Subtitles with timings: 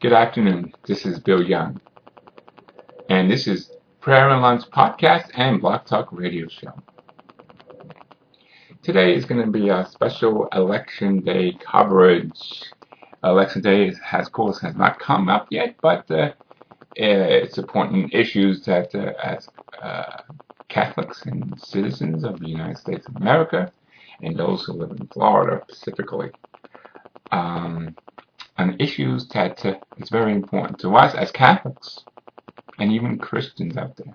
[0.00, 0.72] Good afternoon.
[0.86, 1.78] This is Bill Young.
[3.10, 6.72] And this is Prayer and Lunch podcast and BlogTalk radio show.
[8.82, 12.62] Today is going to be a special election day coverage.
[13.22, 16.32] Election day has, of course, has not come up yet, but uh,
[16.94, 19.50] it's important issues that uh, as
[19.82, 20.22] uh,
[20.70, 23.70] Catholics and citizens of the United States of America
[24.22, 26.30] and those who live in Florida specifically
[27.32, 27.94] um,
[28.60, 32.04] on issues that uh, is very important to us as Catholics
[32.78, 34.14] and even Christians out there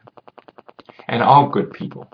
[1.07, 2.07] and all good people.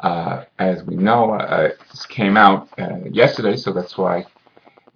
[0.00, 4.24] Uh, as we know, uh, this came out uh, yesterday, so that's why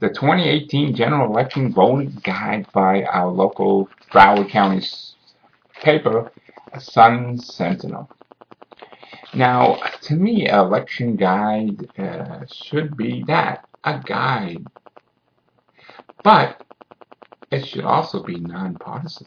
[0.01, 4.87] the 2018 general election voting guide by our local Broward County
[5.83, 6.30] paper,
[6.79, 8.10] Sun Sentinel.
[9.35, 14.66] Now, to me, election guide uh, should be that a guide,
[16.23, 16.63] but
[17.51, 19.27] it should also be nonpartisan.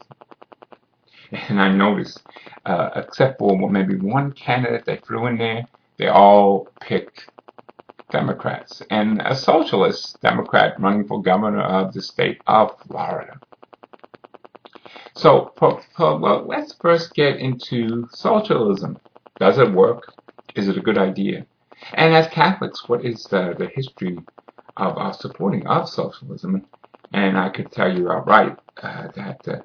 [1.32, 2.22] And I noticed,
[2.66, 7.30] uh, except for maybe one candidate they threw in there, they all picked
[8.10, 13.40] Democrats and a socialist Democrat running for governor of the state of Florida.
[15.14, 15.52] So,
[15.98, 18.98] well, let's first get into socialism.
[19.38, 20.12] Does it work?
[20.54, 21.46] Is it a good idea?
[21.94, 24.18] And as Catholics, what is the, the history
[24.76, 26.66] of our supporting of socialism?
[27.12, 29.56] And I could tell you outright uh, that uh,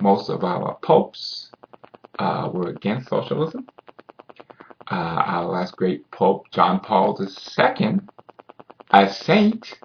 [0.00, 1.50] most of our popes
[2.18, 3.66] uh, were against socialism.
[4.90, 8.00] Uh, our last great pope, John Paul II,
[8.90, 9.78] a saint,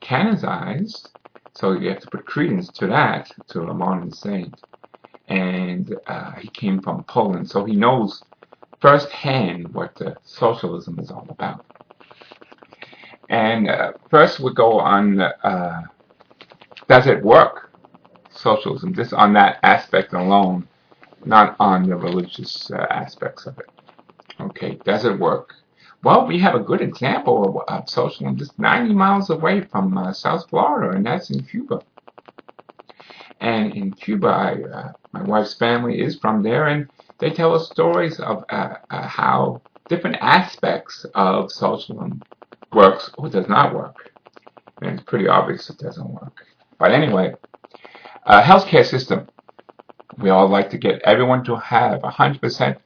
[0.00, 1.10] canonized,
[1.54, 4.60] so you have to put credence to that, to a modern saint.
[5.28, 8.22] And uh, he came from Poland, so he knows
[8.80, 11.64] firsthand what socialism is all about.
[13.28, 15.82] And uh, first we go on, uh,
[16.88, 17.72] does it work?
[18.30, 20.66] Socialism, just on that aspect alone,
[21.24, 23.66] not on the religious uh, aspects of it.
[24.40, 25.54] Okay, does it work?
[26.04, 30.12] Well, we have a good example of, of socialism just 90 miles away from uh,
[30.12, 31.82] South Florida, and that's in Cuba.
[33.40, 36.88] And in Cuba, I, uh, my wife's family is from there, and
[37.18, 42.22] they tell us stories of uh, how different aspects of socialism
[42.72, 44.10] works or does not work.
[44.80, 46.44] And it's pretty obvious it doesn't work.
[46.78, 47.34] But anyway,
[48.26, 49.28] healthcare system.
[50.18, 52.76] We all like to get everyone to have 100%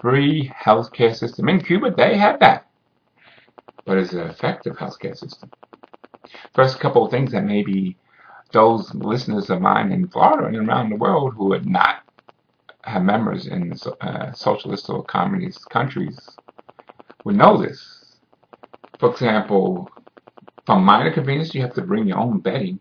[0.00, 1.48] free healthcare system.
[1.48, 2.66] In Cuba, they have that.
[3.84, 5.50] But is it an effective healthcare system?
[6.54, 7.96] First, couple of things that maybe
[8.52, 12.02] those listeners of mine in Florida and around the world who are not
[12.82, 16.18] have members in uh, socialist or communist countries
[17.24, 17.99] would know this.
[19.00, 19.90] For example,
[20.66, 22.78] for minor convenience, you have to bring your own bedding.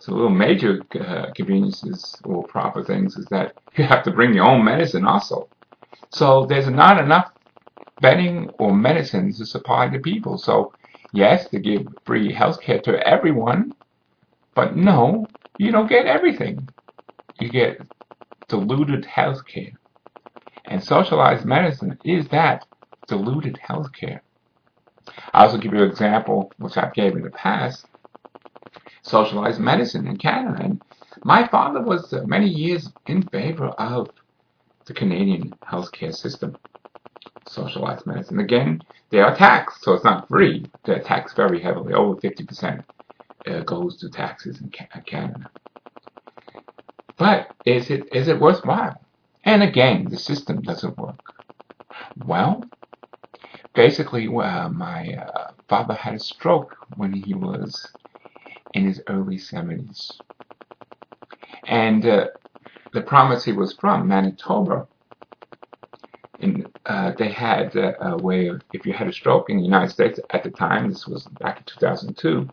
[0.00, 4.46] So little major uh, conveniences or proper things is that you have to bring your
[4.46, 5.48] own medicine also.
[6.10, 7.30] So there's not enough
[8.00, 10.38] bedding or medicines to supply the people.
[10.38, 10.74] So
[11.12, 13.74] yes, they give free health care to everyone,
[14.56, 16.68] but no, you don't get everything.
[17.40, 17.80] You get
[18.48, 19.72] diluted health care.
[20.66, 22.66] And socialized medicine is that
[23.06, 24.22] diluted health care.
[25.34, 27.86] I also give you an example, which I've gave in the past,
[29.02, 30.62] socialized medicine in Canada.
[30.62, 30.80] And
[31.24, 34.10] my father was uh, many years in favor of
[34.86, 36.56] the Canadian healthcare system,
[37.48, 38.38] socialized medicine.
[38.38, 38.80] Again,
[39.10, 40.66] they are taxed, so it's not free.
[40.84, 41.94] They're taxed very heavily.
[41.94, 42.84] Over 50%
[43.48, 44.70] uh, goes to taxes in
[45.04, 45.50] Canada.
[47.16, 49.00] But is it is it worthwhile?
[49.44, 51.18] And again, the system doesn't work.
[52.24, 52.64] Well,
[53.74, 57.88] basically, uh, my uh, father had a stroke when he was
[58.74, 60.12] in his early 70s.
[61.66, 62.26] And uh,
[62.92, 64.86] the province he was from, Manitoba,
[66.40, 69.90] in, uh, they had a way of, if you had a stroke in the United
[69.90, 72.48] States at the time, this was back in 2002,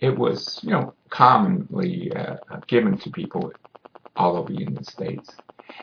[0.00, 2.36] it was, you know, commonly uh,
[2.66, 3.52] given to people
[4.16, 5.30] all over the United States.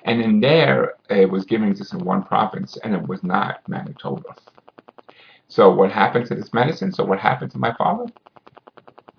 [0.04, 4.36] And in there, it was given to some one province, and it was not Manitoba.
[5.50, 6.92] So what happened to this medicine?
[6.92, 8.06] So what happened to my father?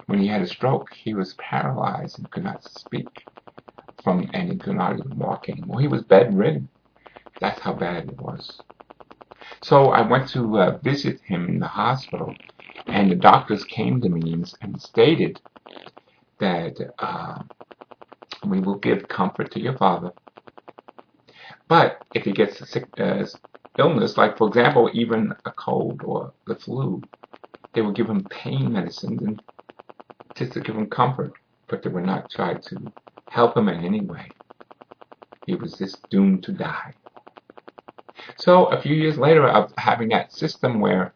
[0.06, 3.28] When he had a stroke, he was paralyzed and could not speak
[4.02, 5.80] from, and he could not even walk anymore.
[5.80, 6.70] He was bedridden.
[7.40, 8.62] That's how bad it was.
[9.62, 12.36] So I went to uh, visit him in the hospital,
[12.86, 15.40] and the doctors came to me and, stated
[16.40, 17.42] that uh,
[18.46, 20.12] we will give comfort to your father.
[21.69, 23.24] But if he gets sick, uh,
[23.78, 27.04] illness, like for example, even a cold or the flu,
[27.75, 29.42] they would give him pain medicines and
[30.36, 31.34] just to give him comfort.
[31.69, 32.92] but they would not try to
[33.30, 34.34] help him in any way.
[35.46, 36.94] He was just doomed to die.
[38.38, 41.14] So a few years later, of having that system where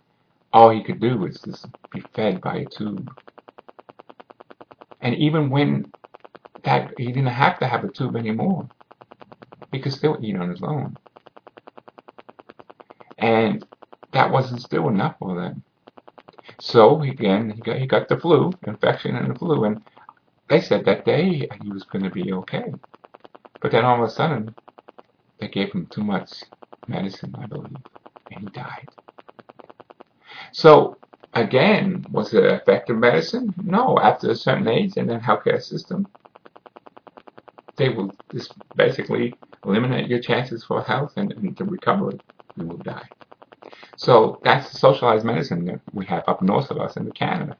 [0.53, 3.11] all he could do was just be fed by a tube.
[5.01, 5.93] And even when
[6.65, 8.71] that he didn't have to have a tube anymore,
[9.73, 10.99] he could still eat on his own.
[13.23, 13.65] And
[14.13, 15.63] that wasn't still enough for them.
[16.61, 19.83] So again, he got, he got the flu, infection and the flu, and
[20.49, 22.75] they said that day he was going to be okay.
[23.61, 24.55] But then all of a sudden,
[25.41, 26.31] they gave him too much
[26.89, 27.79] medicine, I believe,
[28.33, 28.89] and he died.
[30.53, 30.99] So
[31.35, 33.55] again, was it effective medicine?
[33.63, 33.99] No.
[33.99, 36.09] After a certain age in the healthcare system,
[37.77, 39.35] they will just basically
[39.65, 42.21] eliminate your chances for health and, and recovery.
[42.57, 43.09] You will die.
[43.97, 47.57] So that's the socialized medicine that we have up north of us in Canada.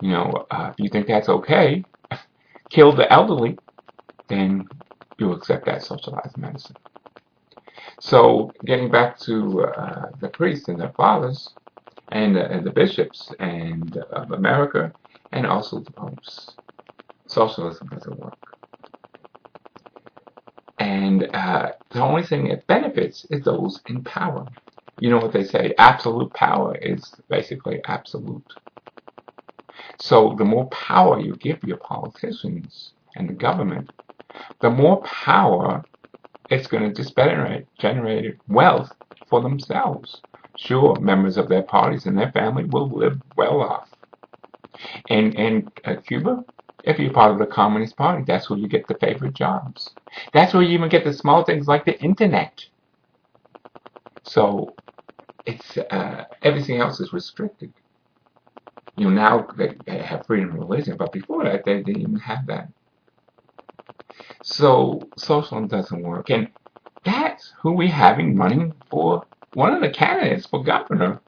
[0.00, 1.86] You know, uh, if you think that's okay,
[2.70, 3.60] kill the elderly,
[4.28, 4.68] then
[5.18, 6.76] you'll accept that socialized medicine.
[8.00, 11.54] So getting back to uh, the priests and their fathers,
[12.10, 14.94] and, uh, and the bishops and of America,
[15.32, 16.56] and also the popes,
[17.28, 18.57] socialism doesn't work.
[20.88, 24.46] And uh, the only thing it benefits is those in power.
[24.98, 28.50] You know what they say, absolute power is basically absolute.
[29.98, 33.90] So the more power you give your politicians and the government,
[34.62, 35.84] the more power
[36.48, 38.90] it's going to generate, generate wealth
[39.28, 40.22] for themselves.
[40.56, 43.90] Sure, members of their parties and their family will live well off.
[45.10, 46.44] And in uh, Cuba,
[46.84, 49.94] if you're part of the Communist Party, that's where you get the favorite jobs.
[50.32, 52.64] That's where you even get the small things like the internet.
[54.24, 54.76] So
[55.46, 57.72] it's uh, everything else is restricted.
[58.96, 62.16] You know, now they, they have freedom of religion, but before that, they didn't even
[62.18, 62.68] have that.
[64.42, 66.30] So socialism doesn't work.
[66.30, 66.48] And
[67.04, 71.20] that's who we're having running for one of the candidates for governor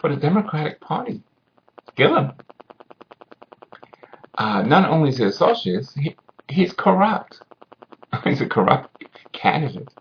[0.00, 1.22] for the Democratic Party,
[1.96, 2.32] Gillum.
[4.38, 7.42] Uh, not only is he a socialist, he, he's corrupt.
[8.24, 8.90] he's a corrupt
[9.32, 9.94] candidate.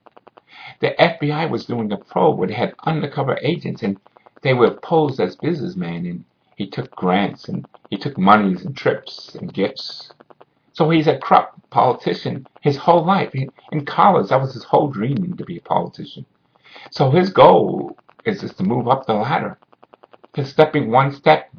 [0.81, 3.99] The FBI was doing a probe where they had undercover agents and
[4.43, 6.25] they were posed as businessmen and
[6.55, 10.13] he took grants and he took monies and trips and gifts.
[10.73, 13.33] So he's a corrupt politician his whole life.
[13.71, 16.25] In college, that was his whole dream to be a politician.
[16.91, 19.59] So his goal is just to move up the ladder.
[20.33, 21.49] Because stepping one step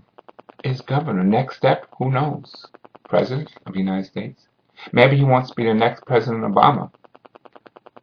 [0.65, 1.23] is governor.
[1.23, 2.67] Next step, who knows?
[3.09, 4.49] President of the United States.
[4.93, 6.91] Maybe he wants to be the next President Obama.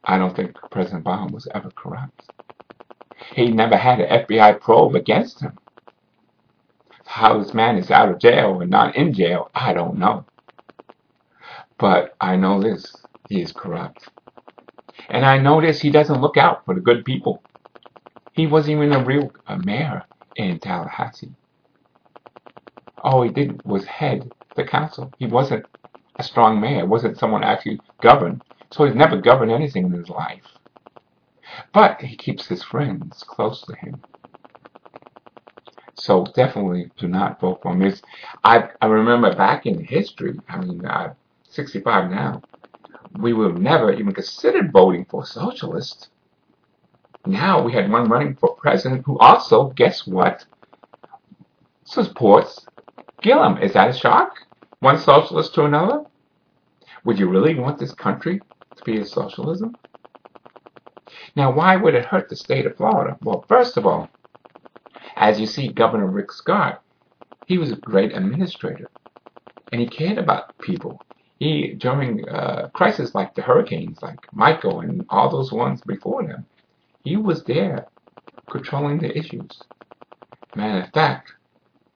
[0.06, 2.30] I don't think President Obama was ever corrupt.
[3.36, 5.58] He never had an FBI probe against him.
[7.06, 10.26] How this man is out of jail and not in jail, I don't know.
[11.78, 12.96] But I know this,
[13.28, 14.10] he is corrupt.
[15.10, 17.44] And I know this, he doesn't look out for the good people.
[18.34, 20.04] He wasn't even a real a mayor
[20.36, 21.34] in Tallahassee.
[23.02, 25.12] All he did was head the council.
[25.18, 25.66] He wasn't
[26.18, 28.44] a strong mayor, wasn't someone actually governed.
[28.72, 30.44] So he's never governed anything in his life.
[31.74, 34.02] But he keeps his friends close to him.
[35.96, 37.94] So definitely do not vote for him.
[38.44, 41.14] I, I remember back in history, I mean, I'm
[41.50, 42.42] 65 now,
[43.20, 46.10] we have never even considered voting for socialists.
[47.26, 50.46] Now we had one running for president who also, guess what,
[51.84, 52.66] supports
[53.22, 53.58] Gillum.
[53.58, 54.36] Is that a shock?
[54.80, 56.04] One socialist to another?
[57.04, 58.42] Would you really want this country
[58.76, 59.76] to be a socialism?
[61.36, 63.18] Now, why would it hurt the state of Florida?
[63.22, 64.10] Well, first of all,
[65.16, 66.82] as you see, Governor Rick Scott,
[67.46, 68.90] he was a great administrator,
[69.72, 71.02] and he cared about people
[71.42, 76.46] he during uh, crises like the hurricanes, like Michael and all those ones before them,
[77.04, 77.88] he was there
[78.48, 79.60] controlling the issues.
[80.56, 81.34] Matter of fact,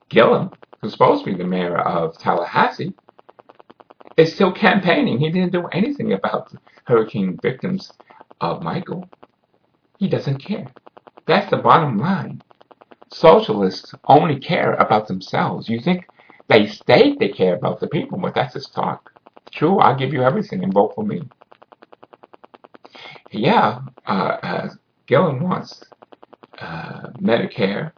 [0.08, 2.94] Gillum, who's supposed to be the mayor of Tallahassee,
[4.16, 5.18] is still campaigning.
[5.18, 7.92] He didn't do anything about the hurricane victims
[8.40, 9.08] of Michael.
[9.98, 10.72] He doesn't care.
[11.26, 12.42] That's the bottom line.
[13.12, 15.68] Socialists only care about themselves.
[15.68, 16.06] You think
[16.48, 19.10] they state they care about the people, but that's just talk.
[19.52, 21.22] Sure, I'll give you everything and vote for me.
[23.32, 24.68] Yeah, uh, uh,
[25.06, 25.82] Gillum wants
[26.58, 27.92] uh, Medicare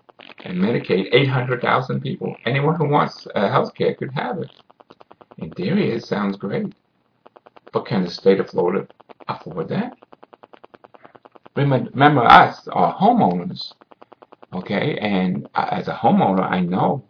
[0.45, 2.37] and Medicaid, 800,000 people.
[2.47, 4.51] Anyone who wants uh, health care could have it.
[5.39, 6.75] In theory, it sounds great.
[7.73, 8.89] But can the state of Florida
[9.29, 9.93] afford that?
[11.57, 13.75] Remember, us are homeowners,
[14.55, 14.99] okay?
[14.99, 17.09] And as a homeowner, I know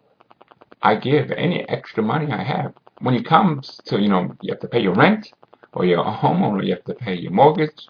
[0.81, 4.61] I give any extra money I have when it comes to, you know, you have
[4.61, 5.27] to pay your rent,
[5.73, 7.89] or you're a homeowner, you have to pay your mortgage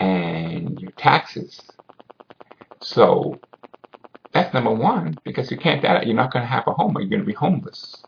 [0.00, 1.60] and your taxes.
[2.82, 3.42] So
[4.54, 7.10] number one, because you can't that you're not going to have a home, or you're
[7.10, 8.04] going to be homeless.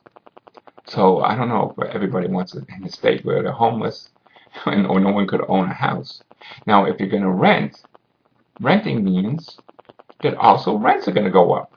[0.86, 4.10] So I don't know if everybody wants it in a state where they're homeless
[4.66, 6.22] and or no one could own a house.
[6.66, 7.76] Now, if you're going to rent,
[8.60, 9.58] renting means
[10.22, 11.72] that also rents are going to go up.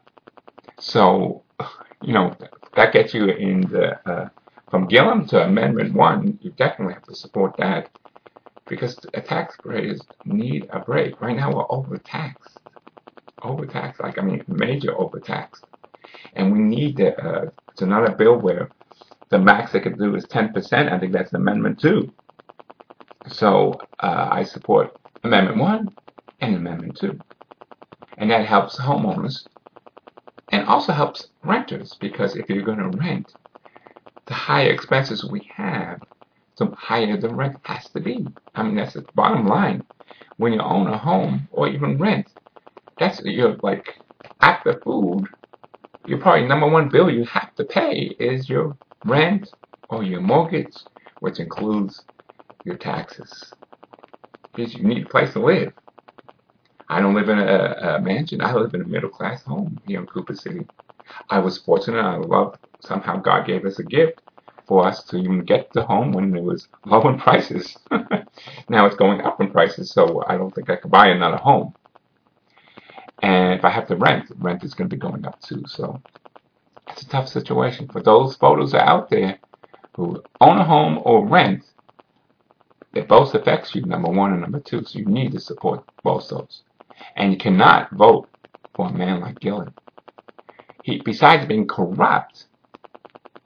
[0.79, 1.43] So,
[2.01, 2.35] you know,
[2.75, 4.29] that gets you in the uh,
[4.71, 6.39] from Gillum to Amendment One.
[6.41, 7.89] You definitely have to support that
[8.67, 11.21] because taxpayers need a break.
[11.21, 12.59] Right now, we're overtaxed,
[13.43, 14.01] overtaxed.
[14.01, 15.65] Like I mean, major overtaxed,
[16.33, 18.71] and we need to Uh, it's another bill where
[19.29, 20.91] the max they could do is 10%.
[20.91, 22.13] I think that's Amendment 2.
[23.27, 25.95] So uh, I support Amendment 1
[26.41, 27.19] and Amendment 2.
[28.17, 29.47] And that helps homeowners
[30.51, 33.35] and also helps renters because if you're going to rent,
[34.27, 36.01] the higher expenses we have,
[36.57, 38.27] the higher the rent has to be.
[38.55, 39.83] I mean, that's the bottom line.
[40.37, 42.27] When you own a home or even rent,
[42.99, 43.87] that's your like
[44.41, 45.25] after food,
[46.05, 49.49] your probably number one bill you have to pay is your rent
[49.89, 50.75] or your mortgage,
[51.19, 52.05] which includes
[52.63, 53.53] your taxes.
[54.55, 55.73] Because you need a place to live.
[56.89, 58.41] I don't live in a, a mansion.
[58.41, 60.67] I live in a middle class home here in Cooper City.
[61.29, 62.01] I was fortunate.
[62.01, 64.21] I love somehow God gave us a gift
[64.67, 67.77] for us to even get the home when it was low in prices.
[68.69, 71.75] now it's going up in prices, so I don't think I could buy another home.
[73.21, 75.63] And if I have to rent, rent is going to be going up too.
[75.67, 76.01] So
[76.87, 77.87] it's a tough situation.
[77.87, 79.39] For those voters out there
[79.95, 81.65] who own a home or rent,
[82.93, 84.83] it both affects you, number one and number two.
[84.83, 86.63] So you need to support both those.
[87.15, 88.29] And you cannot vote
[88.75, 89.73] for a man like Gillum.
[90.83, 92.45] He, besides being corrupt,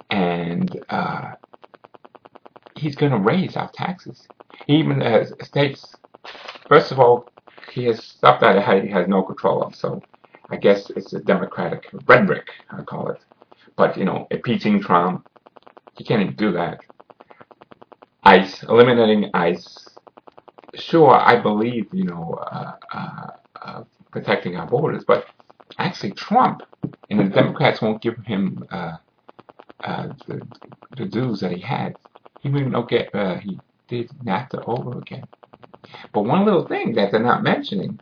[0.10, 1.32] and uh,
[2.76, 4.28] he's going to raise our taxes.
[4.68, 5.96] He even has states,
[6.68, 7.33] first of all,
[7.74, 9.76] he has stuff that he has no control of.
[9.76, 10.02] So
[10.50, 13.20] I guess it's a democratic rhetoric, I call it.
[13.76, 15.28] But, you know, impeaching Trump,
[15.96, 16.80] he can't even do that.
[18.24, 19.90] ICE, eliminating ICE.
[20.76, 23.28] Sure, I believe, you know, uh, uh,
[23.64, 25.26] uh, protecting our borders, but
[25.80, 26.62] actually Trump
[27.10, 28.98] and the Democrats won't give him uh,
[29.84, 30.42] uh, the,
[30.98, 31.96] the dues that he had.
[32.42, 35.26] He wouldn't get, uh, he did NAFTA over again.
[36.14, 38.00] But one little thing that they're not mentioning,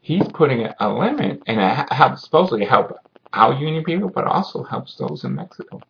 [0.00, 2.92] he's putting a, limit, and it helps, supposedly help
[3.32, 5.80] our union people, but also helps those in Mexico.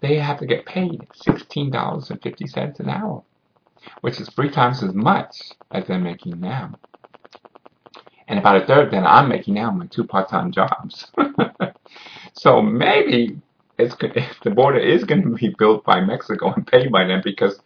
[0.00, 3.22] They have to get paid $16.50 an hour,
[4.00, 5.36] which is three times as much
[5.70, 6.74] as they're making now.
[8.26, 11.12] And about a third than I'm making now my two part-time jobs.
[12.32, 13.38] so maybe
[13.78, 17.20] it's, if the border is going to be built by Mexico and paid by them
[17.22, 17.60] because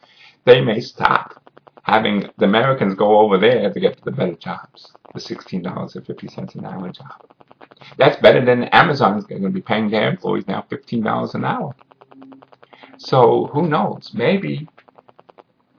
[0.45, 1.42] they may stop
[1.82, 6.90] having the Americans go over there to get the better jobs, the $16.50 an hour
[6.90, 7.12] job.
[7.97, 11.75] That's better than Amazon is going to be paying their employees now $15 an hour.
[12.99, 14.11] So who knows?
[14.12, 14.68] Maybe,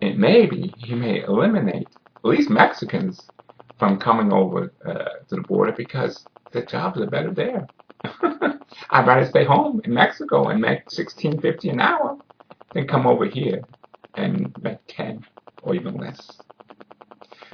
[0.01, 3.29] maybe he may eliminate at least Mexicans
[3.77, 4.93] from coming over uh,
[5.29, 7.67] to the border because the jobs are better there.
[8.89, 12.17] I'd rather stay home in Mexico and make sixteen fifty an hour
[12.73, 13.61] than come over here
[14.15, 15.25] and make ten
[15.61, 16.43] or even less.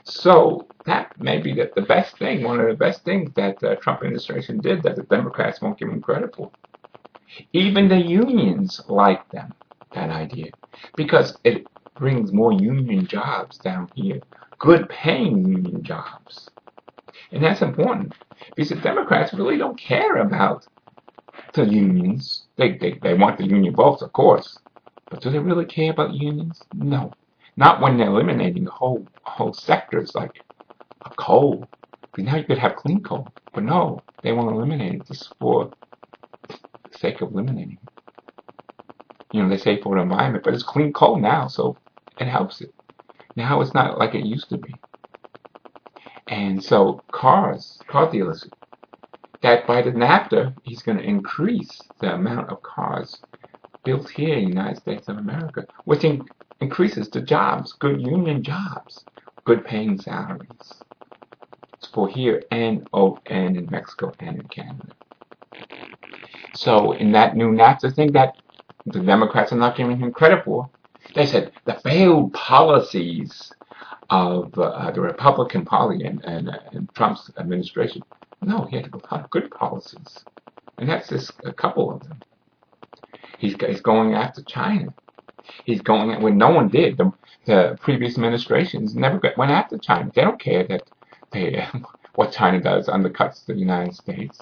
[0.04, 3.76] So that may be the, the best thing, one of the best things that the
[3.78, 6.52] Trump administration did that the Democrats won't give him credit for.
[7.54, 9.56] Even the unions like them,
[9.94, 10.52] that idea,
[10.96, 14.22] because it brings more union jobs down here,
[14.60, 16.52] good paying union jobs.
[17.32, 18.14] And that's important
[18.56, 20.68] because the Democrats really don't care about
[21.54, 22.48] the unions.
[22.58, 24.62] They, they, they want the union votes, of course.
[25.10, 26.68] But do they really care about unions?
[26.74, 27.16] No.
[27.58, 30.44] Not when they're eliminating whole whole sectors like
[31.18, 31.66] coal.
[32.02, 33.28] Because now you could have clean coal.
[33.54, 35.72] But no, they want to eliminate it just for
[36.50, 37.90] the sake of eliminating it.
[39.32, 41.78] You know, they say for the environment, but it's clean coal now, so
[42.20, 42.74] it helps it.
[43.36, 44.74] Now it's not like it used to be.
[46.28, 48.48] And so cars, car dealers,
[49.42, 53.20] that by the NAFTA, he's going to increase the amount of cars
[53.84, 56.26] built here in the United States of America, which in,
[56.62, 59.06] increases the jobs, good union jobs,
[59.44, 60.74] good paying salaries.
[61.74, 64.94] It's for here and oh, and in Mexico and in Canada.
[66.54, 68.38] So in that new NAFTA thing that
[68.86, 70.70] the Democrats are not giving him credit for,
[71.14, 73.52] they said the failed policies
[74.10, 78.04] of uh, the Republican Party and, and, uh, and, Trump's administration.
[78.42, 80.24] No, he had a lot of good policies,
[80.78, 82.20] and that's just a couple of them.
[83.40, 84.94] He's, he's going after China.
[85.66, 86.98] He's going when no one did.
[86.98, 87.12] The,
[87.46, 90.12] the previous administrations never went after China.
[90.14, 90.84] They don't care that
[91.32, 91.66] they
[92.16, 94.42] what China does undercuts the United States.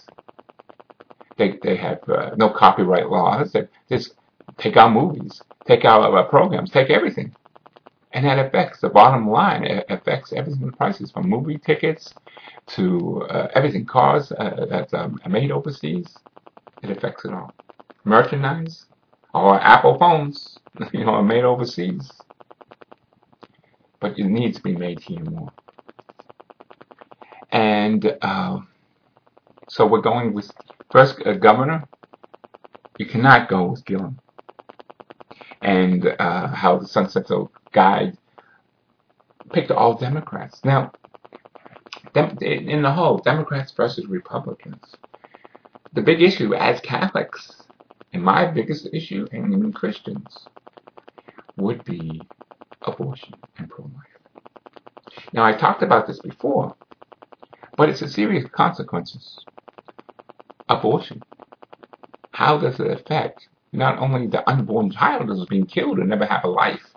[1.38, 3.52] They they have uh, no copyright laws.
[3.54, 4.16] They just
[4.58, 7.36] take our movies, take our, our programs, take everything,
[8.14, 9.64] and that affects the bottom line.
[9.64, 10.66] It affects everything.
[10.68, 12.14] The prices from movie tickets
[12.68, 16.20] to uh, everything, cars uh, that's um, made overseas.
[16.84, 17.54] It affects it all.
[18.06, 18.86] Merchandise
[19.34, 20.58] or Apple phones,
[20.94, 22.12] you know, are made overseas.
[24.00, 25.52] But it needs to be made here more.
[27.52, 28.60] And uh,
[29.70, 30.52] so we're going with
[30.92, 31.88] first uh, governor.
[32.98, 34.20] You cannot go with Gillum.
[35.62, 38.18] And uh, how the Sun Sentinel guide
[39.54, 40.60] picked all Democrats.
[40.66, 40.92] Now,
[42.14, 44.84] dem- in the whole, Democrats versus Republicans.
[45.94, 47.63] The big issue as Catholics
[48.14, 50.48] and my biggest issue, and even Christians,
[51.58, 52.22] would be
[52.84, 53.92] abortion and pro-life.
[55.34, 56.76] Now, I talked about this before,
[57.76, 59.44] but it's a serious consequences.
[60.70, 61.22] Abortion.
[62.32, 66.44] How does it affect not only the unborn child who's being killed and never have
[66.44, 66.94] a life,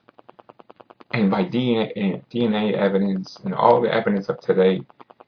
[1.12, 4.82] and by DNA, DNA evidence and all the evidence of today,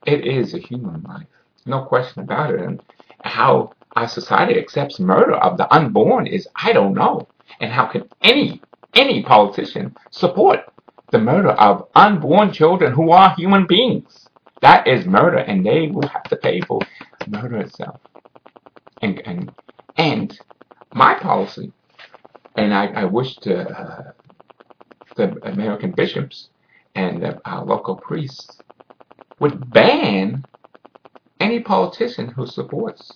[0.06, 1.26] it is a human life.
[1.64, 2.60] No question about it.
[2.60, 2.82] And
[3.22, 7.26] how our society accepts murder of the unborn is I don't know.
[7.60, 8.62] And how can any
[8.94, 10.60] any politician support
[11.10, 14.28] the murder of unborn children who are human beings?
[14.62, 16.80] That is murder, and they will have to pay for
[17.26, 17.98] murder itself.
[19.02, 19.52] And and
[19.96, 20.38] and
[20.94, 21.72] my policy,
[22.56, 24.12] and I, I wish to uh,
[25.16, 26.50] the American bishops
[26.94, 28.60] and the, our local priests
[29.40, 30.44] would ban
[31.40, 33.12] any politician who supports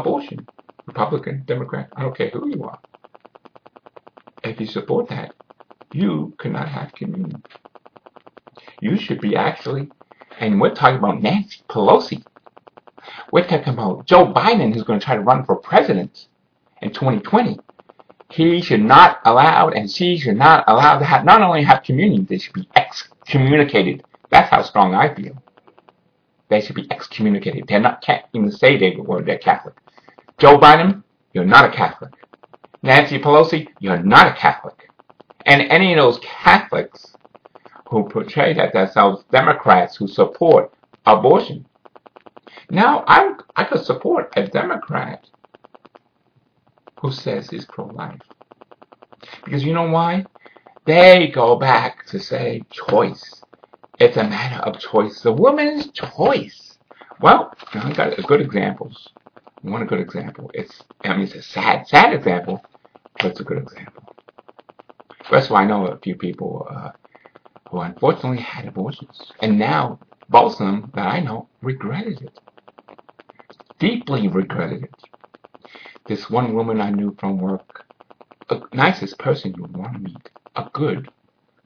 [0.00, 0.46] abortion.
[0.86, 2.78] Republican, Democrat, I don't care who you are.
[4.42, 5.34] If you support that,
[5.92, 7.42] you cannot have communion.
[8.80, 9.90] You should be actually,
[10.38, 12.24] and we're talking about Nancy Pelosi.
[13.32, 16.26] We're talking about Joe Biden who's going to try to run for president
[16.80, 17.58] in 2020.
[18.30, 22.26] He should not allow, and she should not allow to have, not only have communion,
[22.28, 24.04] they should be excommunicated.
[24.30, 25.42] That's how strong I feel.
[26.48, 27.64] They should be excommunicated.
[27.68, 29.74] They're not, can't even say they were, they're Catholic.
[30.40, 31.02] Joe Biden,
[31.34, 32.12] you're not a Catholic.
[32.82, 34.88] Nancy Pelosi, you're not a Catholic.
[35.44, 37.14] And any of those Catholics
[37.90, 40.72] who portray that themselves Democrats who support
[41.04, 41.66] abortion.
[42.70, 45.26] Now, I, I could support a Democrat
[47.02, 48.20] who says he's pro-life.
[49.44, 50.24] Because you know why?
[50.86, 53.42] They go back to say choice.
[53.98, 55.20] It's a matter of choice.
[55.20, 56.78] The woman's choice.
[57.20, 59.10] Well, I got good examples.
[59.62, 60.50] One good example.
[60.54, 62.62] It's I mean it's a sad, sad example,
[63.18, 64.04] but it's a good example.
[65.30, 66.90] That's why I know a few people uh,
[67.70, 72.40] who unfortunately had abortions, and now both of them that I know regretted it,
[73.78, 74.94] deeply regretted it.
[76.06, 77.84] This one woman I knew from work,
[78.48, 81.10] the nicest person you want to meet, a good,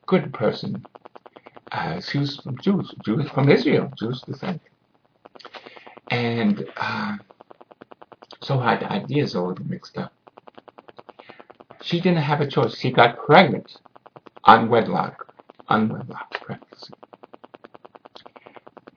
[0.07, 0.85] good person.
[1.73, 4.63] Uh, she was from Jews, Jews from Israel, Jewish descent,
[6.11, 6.67] and.
[6.77, 7.17] Uh,
[8.43, 10.13] so her ideas are a little mixed up.
[11.83, 12.77] She didn't have a choice.
[12.79, 13.73] She got pregnant.
[14.45, 15.17] on Unwedlock.
[15.71, 16.95] Unwedlock pregnancy.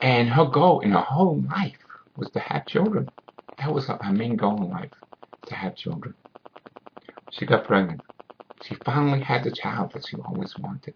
[0.02, 1.78] And her goal in her whole life
[2.16, 3.12] was to have children.
[3.60, 4.92] That was her main goal in life,
[5.48, 6.16] to have children.
[7.32, 8.04] She got pregnant.
[8.64, 10.96] She finally had the child that she always wanted.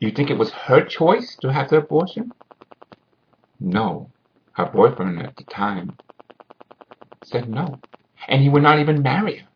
[0.00, 2.34] You think it was her choice to have the abortion?
[3.60, 4.12] No.
[4.52, 5.98] Her boyfriend at the time
[7.24, 7.82] said no.
[8.28, 9.48] And he would not even marry her.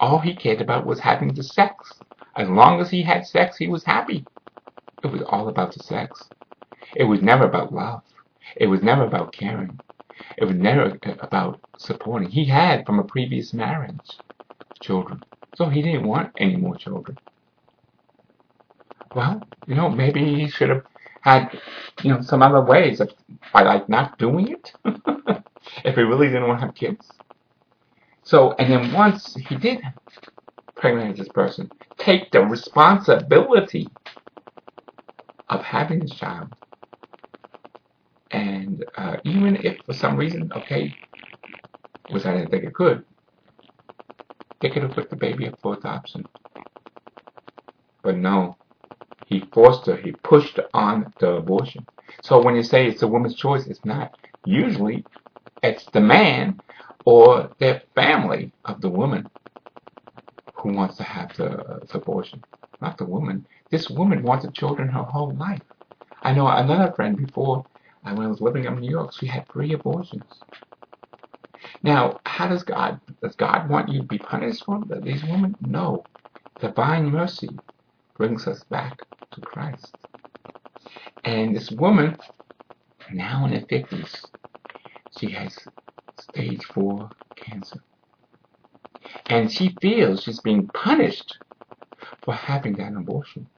[0.00, 2.02] All he cared about was having the sex.
[2.36, 4.26] As long as he had sex, he was happy.
[5.04, 6.30] It was all about the sex.
[6.96, 8.02] It was never about love.
[8.56, 9.80] It was never about caring.
[10.38, 12.30] It was never uh, about supporting.
[12.30, 14.18] He had, from a previous marriage,
[14.80, 15.24] children.
[15.56, 17.18] So he didn't want any more children.
[19.14, 20.84] Well, you know, maybe he should have
[21.22, 21.50] had,
[22.02, 23.10] you know, some other ways of,
[23.52, 24.72] by like not doing it.
[25.84, 27.12] if he really didn't want to have kids.
[28.24, 29.80] So, and then once he did
[30.76, 33.90] pregnant this person, take the responsibility
[35.48, 36.48] of having this child.
[38.30, 40.94] And uh, even if for some reason, okay,
[42.10, 43.04] which I didn't think it could,
[44.60, 46.24] they could have put the baby up for adoption.
[48.02, 48.58] But no,
[49.26, 51.86] he forced her, he pushed on the abortion.
[52.22, 54.12] So when you say it's a woman's choice, it's not.
[54.44, 55.04] Usually
[55.62, 56.62] it's the man
[57.04, 59.30] or their family of the woman
[60.54, 62.44] who wants to have the, the abortion.
[62.80, 63.46] Not the woman.
[63.70, 65.62] This woman wanted children her whole life.
[66.22, 67.66] I know another friend before,
[68.06, 70.44] uh, when I was living in New York, she had three abortions.
[71.82, 75.56] Now, how does God, does God want you to be punished for these women?
[75.60, 76.06] No.
[76.60, 77.60] Divine mercy
[78.16, 78.98] brings us back
[79.32, 79.94] to Christ.
[81.24, 82.18] And this woman,
[83.12, 84.26] now in her 50s,
[85.10, 85.56] she has
[86.16, 87.84] stage 4 cancer.
[89.26, 91.38] And she feels she's being punished
[92.22, 93.48] for having that abortion.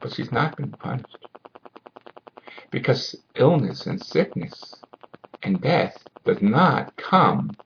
[0.00, 1.26] But she's not being punished.
[2.70, 4.84] Because illness and sickness
[5.42, 7.56] and death does not come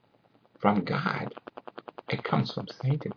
[0.60, 1.34] from God.
[2.08, 3.14] It comes from Satan.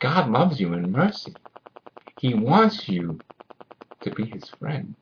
[0.00, 1.36] God loves you in mercy.
[2.16, 3.22] He wants you
[4.02, 4.96] to be his friend.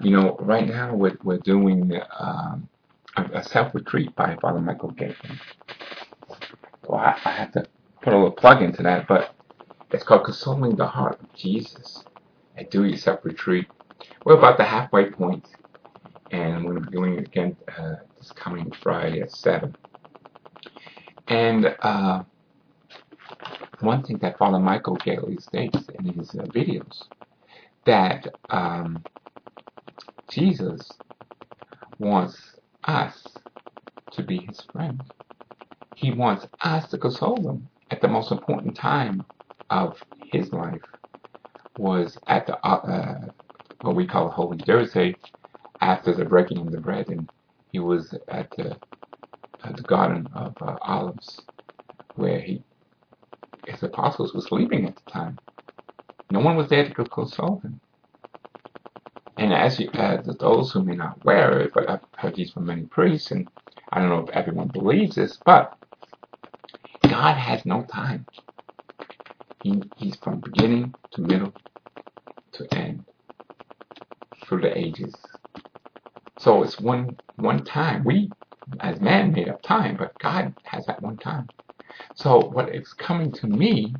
[0.00, 2.68] You know, right now we're, we're doing um,
[3.16, 5.38] a, a self-retreat by Father Michael Gaitley.
[6.86, 7.66] Well, I, I have to
[8.02, 9.34] put a little plug into that, but
[9.90, 12.04] it's called Consoling the Heart of Jesus.
[12.56, 13.66] A do-yourself retreat.
[14.24, 15.48] We're about the halfway point,
[16.30, 19.76] and we're going to be doing it again uh, this coming Friday at 7.
[21.26, 22.22] And uh,
[23.80, 27.02] one thing that Father Michael Gaitley states in his uh, videos
[27.86, 29.02] that um,
[30.30, 30.98] Jesus
[31.98, 33.38] wants us
[34.12, 35.02] to be his friend.
[35.94, 39.26] He wants us to console him at the most important time
[39.70, 40.82] of his life
[41.76, 43.18] was at the uh, uh,
[43.80, 45.18] what we call Holy Thursday
[45.80, 47.28] after the breaking of the bread and
[47.72, 48.78] he was at the,
[49.64, 51.46] at the Garden of uh, Olives
[52.14, 52.62] where he
[53.66, 55.38] his apostles were sleeping at the time.
[56.30, 57.80] No one was there to console him.
[59.38, 62.66] And as, you, as those who may not wear it, but I've heard these from
[62.66, 63.48] many priests, and
[63.92, 65.76] I don't know if everyone believes this, but
[67.08, 68.26] God has no time.
[69.60, 71.54] He, he's from beginning to middle
[72.54, 73.06] to end
[74.46, 75.18] through the ages.
[76.38, 78.04] So it's one one time.
[78.04, 78.32] We
[78.80, 81.50] as man made up time, but God has that one time.
[82.14, 83.96] So what is coming to me,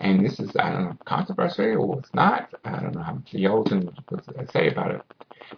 [0.00, 3.98] and this is, I don't know, controversial or it's not, I don't know how theologians
[4.10, 5.02] would say about it,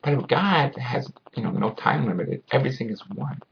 [0.03, 3.43] but if God has, you know, no time limit, everything is one.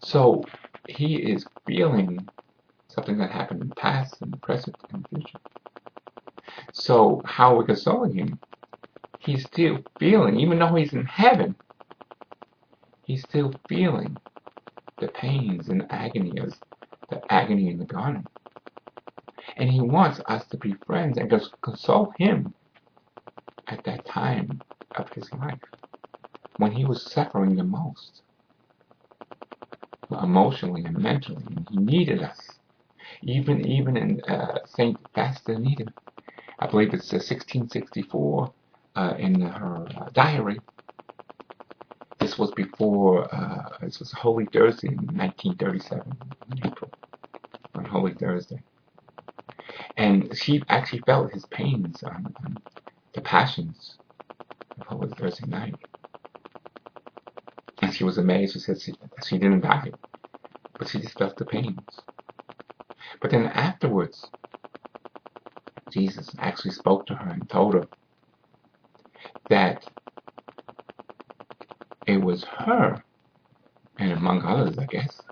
[0.00, 0.44] So
[0.86, 2.30] he is feeling
[2.90, 5.38] something that happened in the past, in the present, and the future.
[6.72, 8.40] So how are we consoling him?
[9.18, 11.56] He's still feeling, even though he's in heaven,
[13.02, 14.20] he's still feeling
[15.00, 16.54] the pains and agony of
[17.10, 18.28] the agony in the garden.
[19.60, 22.54] And he wants us to be friends and just console him
[23.68, 24.62] at that time
[24.96, 25.60] of his life
[26.58, 28.22] when he was suffering the most
[30.22, 32.38] emotionally and mentally and he needed us
[33.22, 35.86] even even in uh, Saint Faustina
[36.60, 38.54] I believe it's uh, 1664
[38.96, 40.62] uh, in her uh, diary
[42.20, 46.18] this was before uh, this was Holy Thursday in 1937
[46.66, 46.92] April
[47.76, 48.62] on Holy Thursday.
[50.00, 52.34] And she actually felt his pains on,
[53.14, 53.98] the passions
[54.78, 55.80] of Holy Thursday night.
[57.82, 58.54] And she was amazed.
[58.54, 58.94] She said she,
[59.26, 59.94] she didn't die,
[60.78, 62.04] but she just felt the pains.
[63.22, 64.30] But then afterwards,
[65.92, 67.88] Jesus actually spoke to her and told her
[69.50, 69.86] that
[72.06, 73.04] it was her,
[73.98, 75.24] and among others, I guess,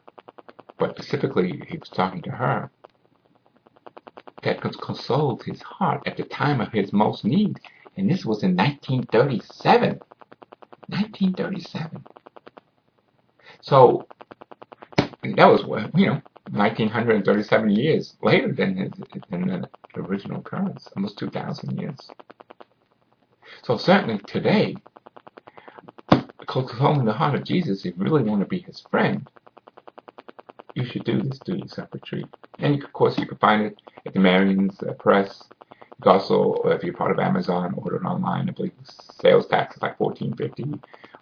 [0.78, 2.72] but specifically he was talking to her,
[4.48, 7.60] that consoled his heart at the time of his most need.
[7.96, 10.00] And this was in 1937.
[10.88, 12.04] 1937.
[13.60, 14.06] So
[14.96, 18.92] that was what you know 1937 years later than his,
[19.30, 22.08] than the original occurrence, almost 2,000 years.
[23.62, 24.76] So certainly today,
[26.46, 29.28] consoling the heart of Jesus, if you really want to be his friend,
[30.88, 32.26] should do this yourself retreat.
[32.58, 35.44] And of course, you can find it at the Marian's uh, Press.
[36.04, 38.48] Also, if you're part of Amazon, order it online.
[38.48, 38.72] I believe
[39.20, 40.64] sales tax is like fourteen fifty,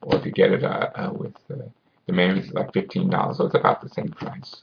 [0.02, 1.64] or if you get it uh, uh, with uh,
[2.06, 3.38] the Marian's, it's like fifteen dollars.
[3.38, 4.56] So it's about the same price.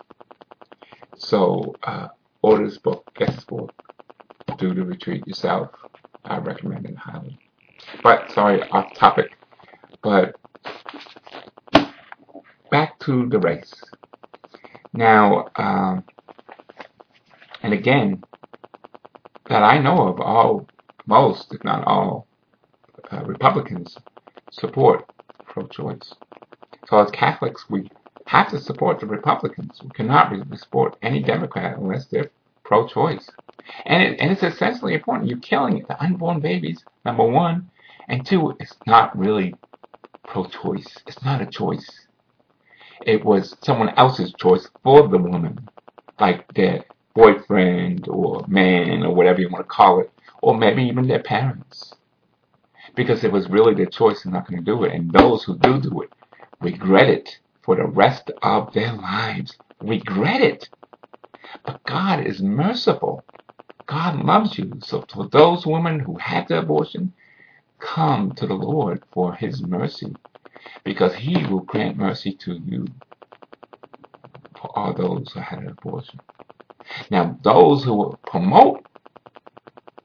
[1.18, 2.10] So uh,
[2.42, 3.72] order this book, get this book,
[4.58, 5.72] do the retreat yourself.
[6.26, 7.40] I recommend it highly.
[8.04, 9.36] But sorry, off topic.
[10.04, 10.36] But
[12.70, 13.74] back to the race.
[14.94, 16.04] Now, um,
[17.62, 18.24] and again,
[19.50, 20.68] that I know of, all,
[21.06, 22.28] most, if not all,
[23.12, 23.98] uh, Republicans
[24.52, 25.12] support
[25.46, 26.14] pro-choice.
[26.88, 27.90] So as Catholics, we
[28.28, 29.80] have to support the Republicans.
[29.84, 32.32] We cannot support any Democrat unless they're
[32.64, 33.30] pro-choice.
[33.86, 35.30] And, it, and it's essentially important.
[35.30, 37.70] You're killing the unborn babies, number one.
[38.08, 39.56] And two, it's not really
[40.28, 40.98] pro-choice.
[41.08, 42.03] It's not a choice.
[43.06, 45.70] It was someone else's choice for the woman,
[46.20, 46.86] like their
[47.16, 50.12] boyfriend or man or whatever you want to call it,
[50.42, 51.96] or maybe even their parents.
[52.96, 54.94] Because it was really their choice and not going to do it.
[54.94, 56.10] And those who do do it
[56.62, 59.58] regret it for the rest of their lives.
[59.82, 60.70] Regret it.
[61.66, 63.26] But God is merciful.
[63.88, 64.80] God loves you.
[64.82, 67.14] So for those women who had the abortion,
[67.80, 70.16] come to the Lord for his mercy
[70.84, 72.94] because he will grant mercy to you
[74.60, 76.22] for all those who had an abortion.
[77.12, 78.86] Now, those who promote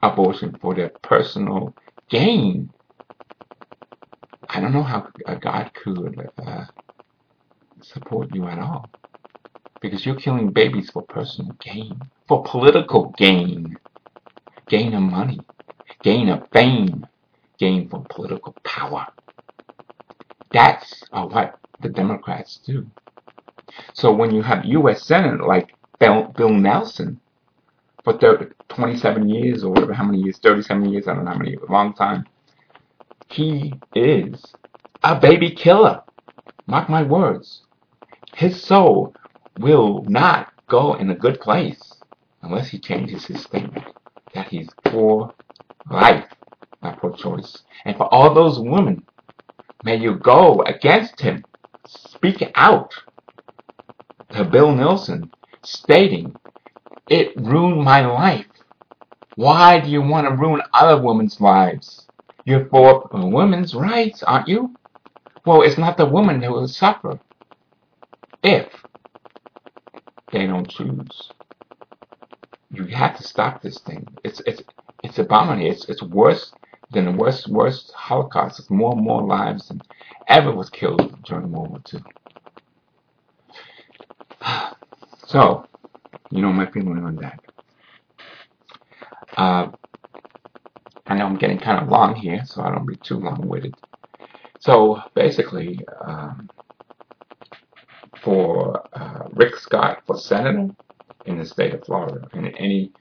[0.02, 1.74] abortion for their personal
[2.10, 2.72] gain,
[4.48, 5.08] I don't know how
[5.40, 6.64] God could uh,
[7.82, 8.90] support you at all
[9.80, 13.78] because you're killing babies for personal gain, for political gain,
[14.68, 15.44] gain of money,
[16.02, 17.06] gain of fame,
[17.58, 19.06] gain for political power.
[20.52, 22.86] That's uh, what the Democrats do.
[23.92, 25.04] So when you have U.S.
[25.04, 27.20] Senator like Bill, Bill Nelson
[28.04, 31.38] for 30, 27 years or whatever, how many years, 37 years, I don't know how
[31.38, 32.24] many, a long time,
[33.28, 34.42] he is
[35.02, 36.02] a baby killer.
[36.66, 37.62] Mark my words.
[38.34, 39.14] His soul
[39.58, 41.94] will not go in a good place
[42.42, 43.84] unless he changes his statement
[44.34, 45.34] that he's for
[45.90, 46.26] life,
[46.82, 47.62] not for choice.
[47.84, 49.04] And for all those women,
[49.84, 51.44] may you go against him.
[51.86, 52.92] Speak out
[54.30, 55.30] to Bill Nelson,
[55.62, 56.34] stating,
[57.08, 58.46] It ruined my life.
[59.36, 62.06] Why do you want to ruin other women's lives?
[62.44, 64.74] You're for women's rights, aren't you?
[65.46, 67.20] Well, it's not the woman who will suffer
[68.42, 68.68] if
[70.32, 71.30] they don't choose.
[72.70, 74.06] You have to stop this thing.
[74.24, 74.62] It's it's
[75.02, 75.70] it's abominable.
[75.70, 76.52] It's it's worse
[76.90, 78.70] than the worst worst Holocaust.
[78.70, 79.80] More and more lives than
[80.28, 82.00] ever was killed during World War II.
[85.26, 85.66] So,
[86.30, 87.40] you know my feeling on that.
[89.36, 89.70] Uh,
[91.06, 93.74] I know I'm getting kind of long here, so I don't be too long-winded.
[94.60, 96.48] So basically, um,
[98.22, 100.70] for uh, Rick Scott for senator
[101.26, 102.92] in the state of Florida, and any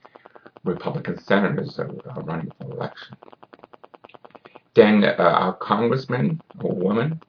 [0.64, 3.16] Republican senators that are running for election.
[4.78, 7.20] Then uh, congressmen or women,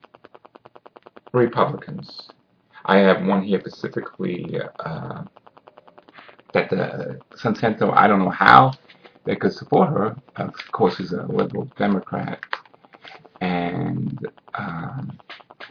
[1.32, 2.28] Republicans.
[2.84, 5.24] I have one here specifically uh,
[6.54, 8.74] that the Santo, I don't know how
[9.24, 10.14] they could support her.
[10.36, 12.38] Of course, she's a liberal Democrat.
[13.40, 15.18] And um,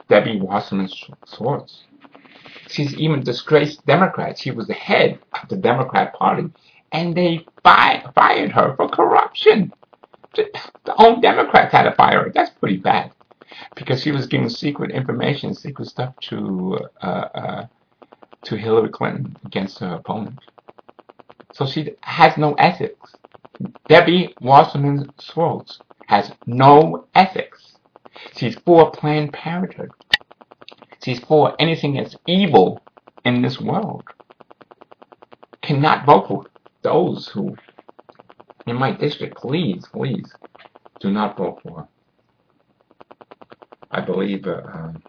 [0.09, 0.89] Debbie Wasserman
[1.33, 1.85] Schwartz.
[2.67, 4.41] She's even disgraced Democrats.
[4.41, 6.49] She was the head of the Democrat Party,
[6.91, 9.71] and they fi fired her for corruption.
[10.35, 12.31] The own Democrats had to fire her.
[12.33, 13.11] That's pretty bad
[13.75, 17.67] because she was giving secret information, secret stuff to uh, uh,
[18.43, 20.39] to Hillary Clinton against her opponent.
[21.53, 23.15] So she has no ethics.
[23.87, 27.77] Debbie Wasserman Schwartz has no ethics.
[28.35, 29.91] She's for Planned Parenthood.
[31.03, 32.81] She's for anything that's evil
[33.25, 34.03] in this world.
[35.61, 36.45] Cannot vote for
[36.81, 37.55] those who,
[38.69, 40.31] in my district, please, please,
[40.99, 41.87] do not vote for.
[43.91, 45.03] I believe uh, um,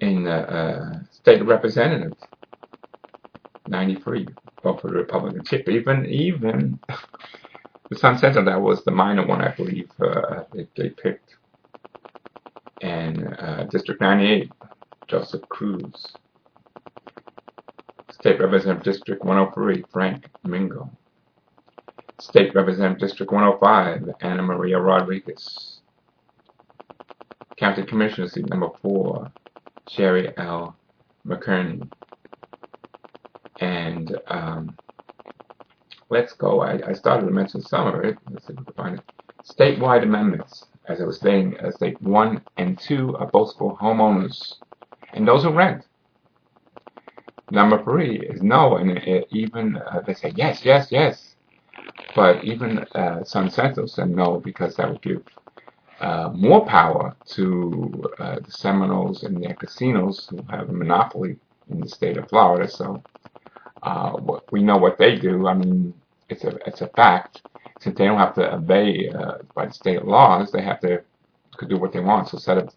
[0.00, 2.22] in the uh, state representatives,
[3.68, 4.28] 93
[4.62, 5.68] vote for the Republican chip.
[5.68, 6.80] Even even
[7.90, 11.36] the Sun Sentinel that was the minor one, I believe uh, they, they picked,
[12.80, 14.50] and uh, District 98,
[15.08, 16.16] Joseph Cruz.
[18.26, 20.90] State Representative District 103, Frank Mingo.
[22.18, 25.80] State Representative District 105, Anna Maria Rodriguez.
[27.56, 29.30] County Commissioner seat number 4,
[29.88, 30.76] Sherry L.
[31.24, 31.88] McKerney.
[33.60, 34.76] And um,
[36.10, 36.62] let's go.
[36.62, 38.16] I, I, started to mention some of it.
[38.28, 39.04] Let's see if we can find it.
[39.44, 44.54] Statewide amendments, as I was saying, uh, state 1 and 2 are both for homeowners.
[45.12, 45.84] And those who rent.
[47.50, 51.36] Number 3 is no, and it, it even uh, they say yes, yes, yes.
[52.14, 55.22] But even uh, Sun Sentinel said no because that would give
[56.00, 61.38] uh, more power to uh, the Seminoles and their casinos who have a monopoly
[61.70, 62.70] in the state of Florida.
[62.70, 63.04] So
[63.82, 64.14] uh,
[64.52, 65.48] we know what they do.
[65.48, 65.94] I mean,
[66.28, 67.42] it's a it's a fact.
[67.80, 71.02] Since they don't have to obey uh, by the state laws, they have to
[71.56, 72.28] could do what they want.
[72.28, 72.68] So set up,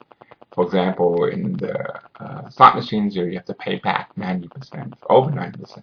[0.59, 1.73] for example, in the
[2.19, 5.81] uh, slot machines, you have to pay back 90%, over 90%.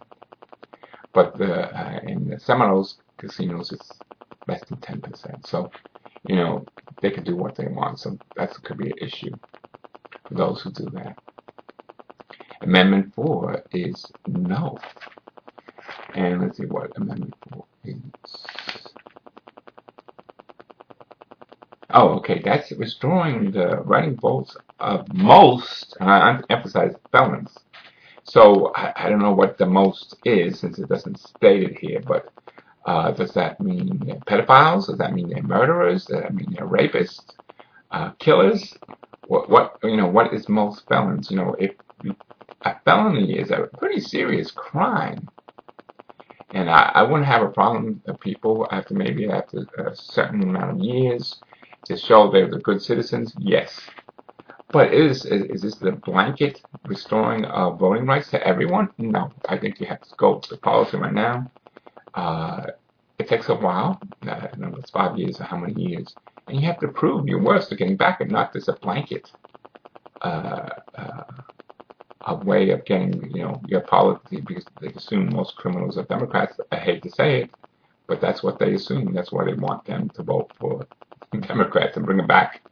[1.15, 4.03] But the, uh, in the Seminoles casinos, it's
[4.47, 5.47] less than 10%.
[5.47, 5.71] So,
[6.29, 6.67] you know,
[7.01, 8.01] they can do what they want.
[8.01, 9.35] So that could be an issue
[10.29, 11.17] for those who do that.
[12.61, 14.77] Amendment 4 is no.
[16.15, 18.66] And let's see what Amendment 4 is.
[21.99, 27.57] Oh, okay, that's restoring the writing votes of most, and I emphasize felons.
[28.23, 32.03] So I, I, don't know what the most is since it doesn't state it here,
[32.07, 32.29] but
[32.85, 34.89] uh, does that mean pedophiles?
[34.89, 36.05] Does that mean they're murderers?
[36.05, 37.31] Does that mean they're rapists?
[37.91, 38.77] Uh, killers?
[39.29, 41.31] What, what, you know, what is most felons?
[41.31, 41.71] You know, if
[42.61, 45.31] a felony is a pretty serious crime,
[46.51, 50.73] and I, I wouldn't have a problem with people after maybe after a certain amount
[50.73, 51.41] of years
[51.87, 53.81] to show they're the good citizens, yes.
[54.73, 58.91] But is, is this the blanket restoring of voting rights to everyone?
[58.99, 59.33] No.
[59.49, 61.51] I think you have to go to the policy right now.
[62.15, 62.67] Uh,
[63.19, 64.01] it takes a while.
[64.27, 66.15] Uh, I don't know, it's five years or how many years.
[66.49, 69.33] And you have to prove your worth to getting back and not just a blanket
[70.23, 71.25] uh, uh,
[72.27, 76.59] a way of getting, you know, your policy because they assume most criminals are Democrats.
[76.73, 77.51] I hate to say it,
[78.09, 79.15] but that's what they assume.
[79.15, 80.87] That's why they want them to vote for
[81.49, 82.63] Democrats and bring them back.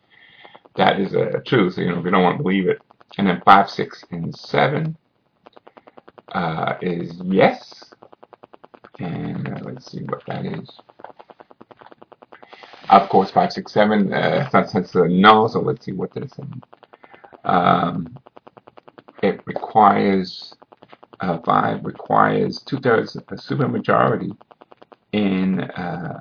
[0.76, 1.78] That is a, truth.
[1.78, 2.80] You know, we don't want to believe it.
[3.18, 4.96] And then five, six, and seven
[6.32, 7.84] uh, is yes.
[8.98, 10.70] And uh, let's see what that is.
[12.90, 14.12] Of course, five, six, seven.
[14.12, 15.48] Uh, it's a no.
[15.48, 16.32] So let's see what that is.
[17.44, 18.16] Um,
[19.22, 20.54] it requires
[21.20, 24.36] uh, five requires two thirds a supermajority
[25.12, 26.20] in uh,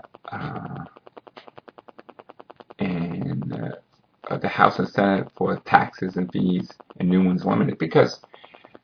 [4.30, 8.22] uh, uh, the House and Senate for taxes and fees and new ones limited because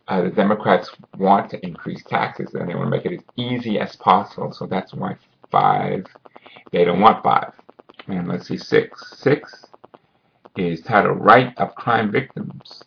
[0.07, 3.79] uh, the Democrats want to increase taxes and they want to make it as easy
[3.79, 4.51] as possible.
[4.53, 5.17] So that's why
[5.51, 6.05] five,
[6.71, 7.53] they don't want five.
[8.07, 9.17] And let's see, six.
[9.17, 9.67] Six
[10.57, 12.83] is titled Right of Crime Victims.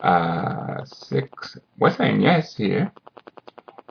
[0.00, 2.92] Uh, six, we're saying yes here.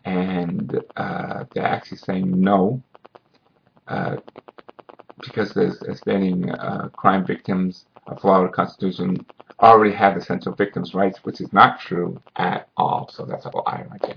[0.06, 2.84] And uh, they're actually saying no.
[5.22, 9.26] Because there's stating uh, crime victims of Florida Constitution
[9.62, 13.10] already have essential victims' rights, which is not true at all.
[13.12, 14.16] So that's a lie right there.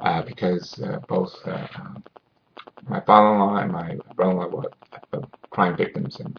[0.00, 1.66] Uh, because uh, both uh,
[2.88, 6.38] my father-in-law and my brother-in-law were crime victims, and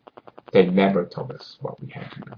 [0.52, 2.38] they never told us what we had to know.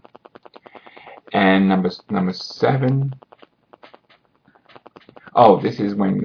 [1.34, 3.14] And number number seven.
[5.36, 6.24] Oh, this is when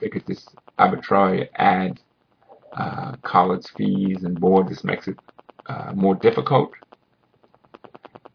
[0.00, 2.00] they could just arbitrarily add
[2.76, 4.68] uh, college fees and board.
[4.68, 5.16] This makes it
[5.66, 6.72] uh, more difficult.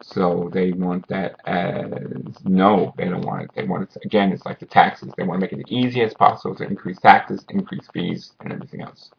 [0.01, 3.51] So they want that as no, they don't want it.
[3.55, 5.13] They want it, again, it's like the taxes.
[5.17, 8.51] They want to make it as easy as possible to increase taxes, increase fees, and
[8.51, 9.11] everything else.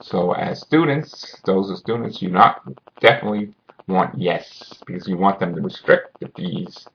[0.00, 2.62] So as students, those are students, you not
[3.00, 3.54] definitely
[3.88, 6.86] want yes, because you want them to restrict the fees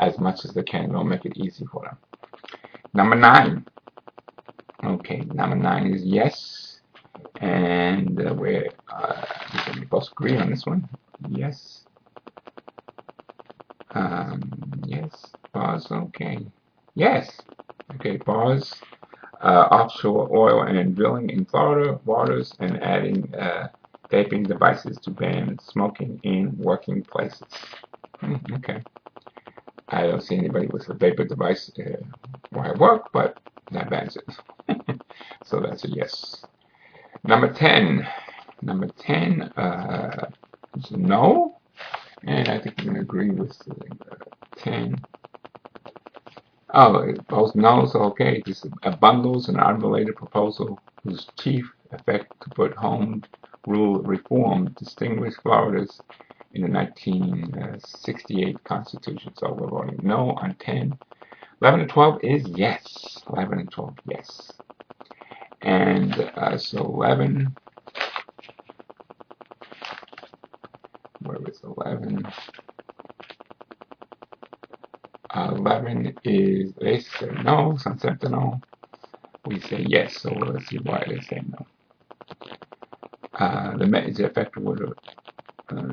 [0.00, 0.92] as much as they can.
[0.92, 1.98] Don't make it easy for them.
[2.94, 3.64] Number nine.
[4.84, 6.71] Okay, number nine is yes
[7.40, 9.24] and uh, we're uh,
[9.74, 10.88] we both agree on this one.
[11.28, 11.86] Yes.
[13.94, 14.50] Um,
[14.82, 15.34] yes.
[15.52, 15.92] Pause.
[15.92, 16.46] Okay.
[16.94, 17.44] Yes.
[17.96, 18.18] Okay.
[18.18, 18.74] Pause.
[19.42, 23.68] Uh, offshore oil and drilling in Florida waters and adding uh,
[24.10, 27.48] vaping devices to ban smoking in working places.
[28.22, 28.84] Mm, okay.
[29.90, 32.02] I don't see anybody with a vapor device uh,
[32.50, 33.38] where I work, but
[33.70, 35.00] that bans it.
[35.44, 36.46] so that's a yes.
[37.24, 38.04] Number 10.
[38.62, 40.28] Number 10 uh,
[40.76, 41.60] is no.
[42.24, 44.14] And I think going to agree with uh,
[44.56, 45.00] 10.
[46.74, 48.42] Oh, both no's okay.
[48.44, 53.22] This is bundles an unrelated proposal whose chief effect to put home
[53.68, 56.00] rule reform distinguished Florida's
[56.54, 59.32] in the 1968 Constitution.
[59.36, 60.98] So we're voting no on 10.
[61.60, 63.22] 11 and 12 is yes.
[63.28, 64.52] 11 and 12, yes
[65.62, 67.56] and uh, so 11
[71.20, 72.26] where was 11
[75.34, 77.98] uh, 11 is they say no some
[78.30, 78.62] no.
[79.44, 81.66] We say yes so let's see why they say no.
[83.34, 84.80] Uh, the is effective with
[85.70, 85.88] uh,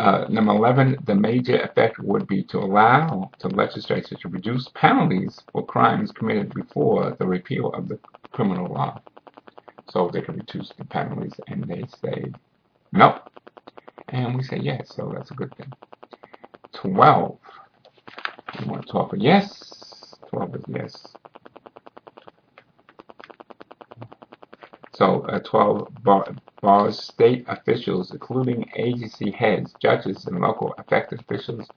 [0.00, 5.38] Uh, number 11, the major effect would be to allow the legislature to reduce penalties
[5.52, 7.98] for crimes committed before the repeal of the
[8.32, 8.98] criminal law.
[9.90, 12.32] So they can reduce the penalties, and they say
[12.92, 13.18] no.
[14.08, 15.70] And we say yes, so that's a good thing.
[16.72, 17.38] 12.
[18.60, 20.16] You want 12 for yes?
[20.30, 21.06] 12 is yes.
[24.94, 25.88] So uh, 12
[26.60, 31.68] bars state officials, including agency heads, judges, and local elected officials,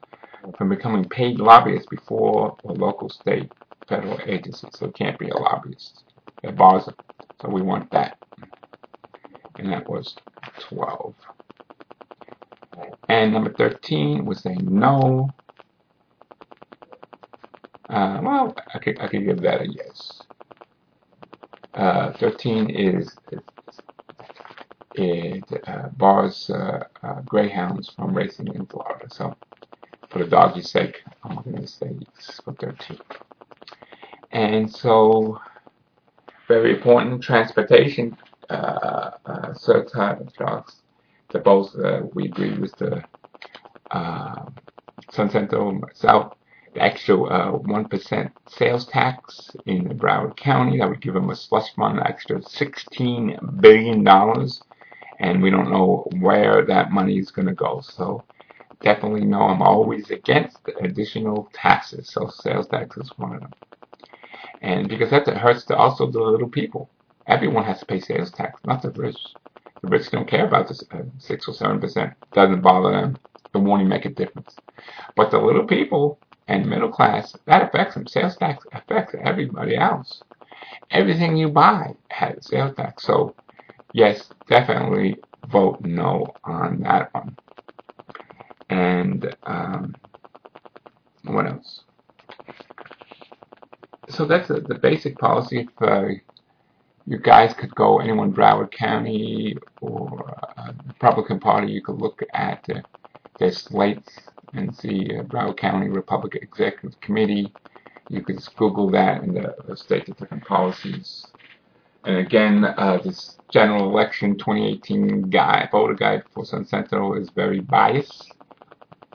[0.58, 3.50] from becoming paid lobbyists before a local, state,
[3.88, 4.68] federal agency.
[4.72, 6.04] So it can't be a lobbyist.
[6.44, 6.96] It bars them.
[7.42, 8.18] So we want that.
[9.58, 10.16] And that was
[10.70, 11.16] 12.
[13.10, 15.30] And number 13 was saying no.
[17.90, 20.22] Uh, well, I could, I could give that a yes.
[21.74, 23.16] Uh, 13 is,
[25.04, 29.08] it uh, bars uh, uh, greyhounds from racing in Florida.
[29.10, 29.36] So,
[30.10, 31.92] for the doggy's sake, I'm going to say
[32.44, 32.98] for 13.
[34.32, 35.40] And so,
[36.48, 38.18] very important transportation
[38.50, 39.54] uh, uh,
[40.38, 40.82] dogs.
[41.32, 43.04] The both uh, we agree with the
[43.92, 44.46] uh,
[45.12, 46.36] Sun Sentinel South
[46.74, 50.80] the extra uh, 1% sales tax in Broward County.
[50.80, 54.04] That would give them a slush fund, extra $16 billion.
[55.24, 57.82] And we don't know where that money is going to go.
[57.82, 58.26] So
[58.84, 62.12] definitely know I'm always against additional taxes.
[62.12, 63.56] So sales tax is one of them.
[64.62, 66.92] And because that hurts to also the little people.
[67.28, 69.20] Everyone has to pay sales tax, not the rich.
[69.84, 72.16] The rich don't care about this uh, 6 or 7%.
[72.34, 73.20] Doesn't bother them.
[73.56, 74.60] It won't even make a difference.
[75.16, 76.20] But the little people,
[76.50, 78.08] and middle class, that affects them.
[78.08, 80.24] Sales tax affects everybody else.
[80.92, 83.06] Everything you buy has sales tax.
[83.06, 83.36] So,
[83.94, 85.18] yes, definitely
[85.50, 87.38] vote no on that one.
[88.70, 89.96] And um,
[91.26, 91.82] what else?
[94.10, 95.62] So that's a, the basic policy.
[95.62, 96.08] If uh,
[97.06, 102.66] you guys could go, anyone Broward County or uh, Republican Party, you could look at
[102.70, 102.82] uh,
[103.40, 104.12] their slates
[104.54, 107.54] and see uh, Broward County Republican Executive Committee.
[108.10, 111.26] You could Google that and the, the state of different policies.
[112.06, 117.62] And again, uh, this general election 2018 guide, voter guide for Sun Sentinel is very
[117.62, 118.34] biased.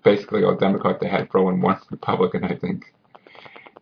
[0.05, 2.95] Basically, all Democrat they had thrown one Republican, I think.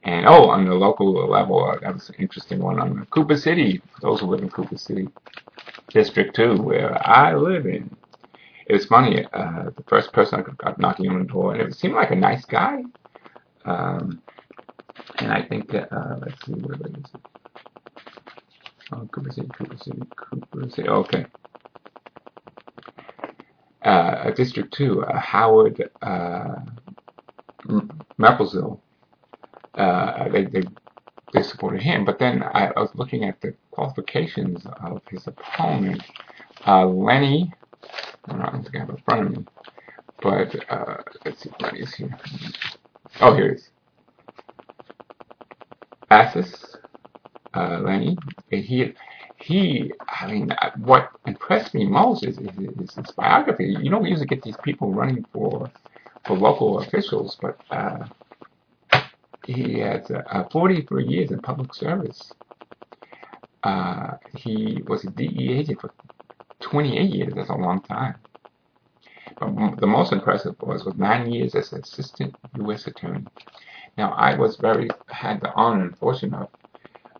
[0.03, 3.83] And oh, on the local level, uh, that was an interesting one on Cooper City.
[3.95, 5.09] For those who live in Cooper City
[5.89, 7.95] District 2, where I live in,
[8.67, 9.25] it was funny.
[9.33, 12.17] Uh, the first person I got knocking on the door, and it seemed like a
[12.17, 12.83] nice guy.
[13.65, 14.23] Um,
[15.19, 17.21] and I think uh, let's see where is it.
[18.93, 20.89] Oh, Cooper City, Cooper City, Cooper City.
[20.89, 21.27] Okay.
[23.83, 26.55] Uh, District Two, uh, Howard uh,
[28.19, 28.81] Maplesville.
[29.75, 30.63] Uh, they, they
[31.33, 36.03] they supported him, but then I, I was looking at the qualifications of his opponent,
[36.67, 37.53] uh, Lenny
[38.29, 39.47] I don't think I have in front of me.
[40.23, 42.19] But uh, let's see is here.
[43.21, 43.71] Oh, here it is.
[46.11, 46.77] Assis
[47.55, 47.81] uh,
[48.53, 48.63] Lenny.
[48.63, 48.95] He,
[49.37, 49.93] he.
[50.09, 53.77] I mean, what impressed me most is, is, is his biography.
[53.81, 55.71] You don't usually get these people running for
[56.27, 58.07] for local officials, but uh,
[59.47, 62.33] he has uh, 43 years in public service.
[63.63, 65.93] Uh, he was a DEA agent for
[66.61, 68.17] 28 years, that's a long time.
[69.39, 72.87] But the most impressive was with nine years as assistant U.S.
[72.87, 73.25] attorney.
[73.99, 76.49] Now, I was very, had the honor and fortune of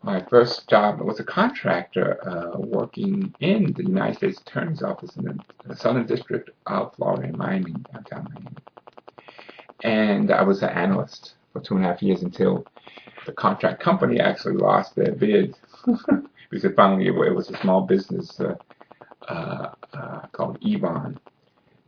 [0.07, 5.25] my first job was a contractor uh, working in the United States Attorney's Office in
[5.25, 5.37] the,
[5.67, 8.55] the Southern District of Florida Miami, downtown Miami.
[9.83, 12.65] And I was an analyst for two and a half years until
[13.25, 15.57] the contract company actually lost their bid
[16.49, 18.55] because finally it was a small business uh,
[19.27, 21.19] uh, uh, called Yvonne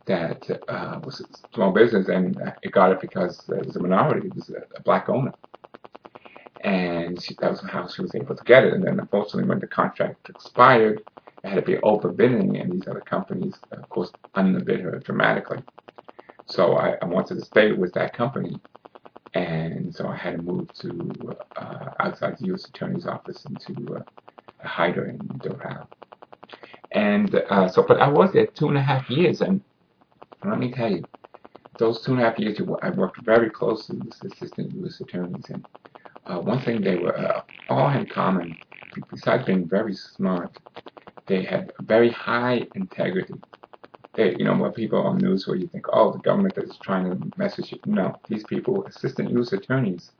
[0.04, 4.26] that uh, was a small business, and it got it because it was a minority.
[4.26, 5.32] It was a black owner,
[7.16, 8.74] that was how she was able to get it.
[8.74, 11.02] And then, unfortunately, when the contract expired,
[11.44, 15.62] it had to be overbidding, and these other companies, of course, underbid her dramatically.
[16.46, 18.60] So I, I wanted to stay with that company,
[19.34, 22.66] and so I had to move to uh, outside the U.S.
[22.66, 24.02] Attorney's Office into uh,
[24.62, 25.86] a hider in Doral.
[26.92, 29.62] And uh, so, but I was there two and a half years, and
[30.44, 31.04] let me tell you,
[31.78, 35.00] those two and a half years, I worked very closely with the assistant U.S.
[35.00, 35.64] attorneys, and
[36.30, 38.56] uh, one thing they were uh, all in common,
[39.10, 40.58] besides being very smart,
[41.28, 43.36] they had very high integrity.
[44.16, 47.04] They, you know, when people on news where you think, oh, the government is trying
[47.10, 47.80] to message you.
[47.86, 49.52] No, these people, assistant U.S.
[49.52, 50.12] attorneys,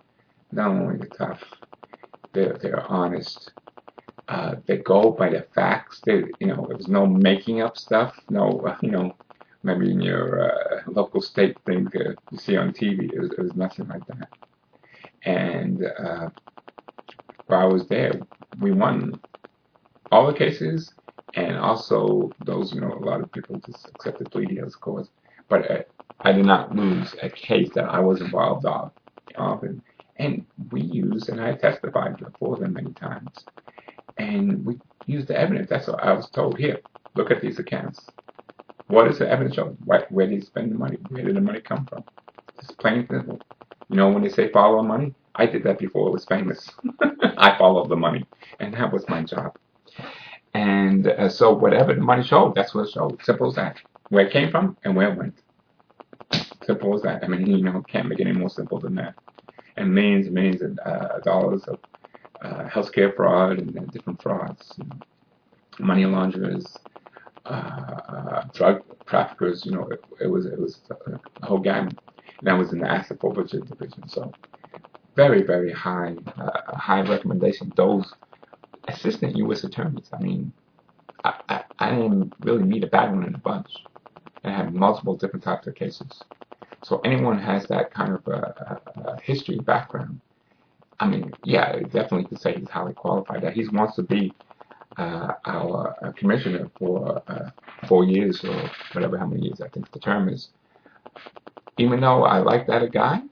[0.53, 1.43] not only the tough,
[2.35, 3.53] they're, they're honest.
[4.29, 6.03] Uh, they go by the facts.
[6.07, 8.15] They, you know, there's no making up stuff.
[8.31, 9.17] No, uh, you know,
[9.65, 11.91] maybe in your uh, local state thing
[12.31, 13.11] you see on TV.
[13.39, 14.29] Was nothing like that.
[15.25, 16.31] And uh,
[17.47, 18.21] while I was there,
[18.61, 19.21] we won
[20.11, 20.93] all the cases,
[21.35, 25.09] and also those, you know, a lot of people just accepted plea deals, of course.
[25.49, 25.83] But uh,
[26.21, 28.93] I did not lose a case that I was involved of,
[29.65, 29.83] in.
[30.17, 33.31] And we used, and I testified before them many times.
[34.19, 35.71] And we used the evidence.
[35.71, 36.59] That's what I was told.
[36.59, 36.79] Here,
[37.15, 38.07] look at these accounts.
[38.89, 39.77] What is the evidence of?
[39.85, 40.99] Where, where did he spend the money?
[41.09, 42.05] Where did the money come from?
[42.59, 43.41] It's plain and simple.
[43.91, 45.15] You know when they say follow money?
[45.35, 46.71] I did that before it was famous.
[47.39, 48.27] I followed the money,
[48.61, 49.57] and that was my job.
[50.55, 53.23] And uh, so whatever the money showed, that's what it showed.
[53.25, 53.79] Simple as that.
[54.11, 55.35] Where it came from and where it went.
[56.65, 57.25] Simple as that.
[57.25, 59.15] I mean, you know, can't make it any more simple than that.
[59.77, 61.79] And millions and millions of uh, dollars of
[62.43, 65.01] uh, healthcare fraud and, and different frauds, you know,
[65.81, 66.77] money launderers,
[67.47, 69.65] uh, uh, drug traffickers.
[69.67, 70.81] You know, it, it was it was
[71.43, 71.99] a whole gamut.
[72.43, 74.09] That was in the asset forfeiture division.
[74.09, 74.33] So
[75.17, 77.73] very very high uh, high recommendation.
[77.77, 78.15] Those
[78.89, 79.65] assistant U.S.
[79.65, 80.09] attorneys.
[80.13, 80.53] I mean,
[81.25, 83.71] I, I, I didn't really meet a bad one in a bunch,
[84.45, 86.09] and have multiple different types of cases.
[86.83, 90.21] So anyone has that kind of a, a, a history background.
[91.01, 93.43] I mean, yeah, definitely to say he's highly qualified.
[93.43, 94.35] That he wants to be
[94.99, 97.51] uh, our uh, commissioner for uh,
[97.89, 100.51] four years or whatever, how many years I think the term is.
[101.79, 103.23] Even though I like that guy,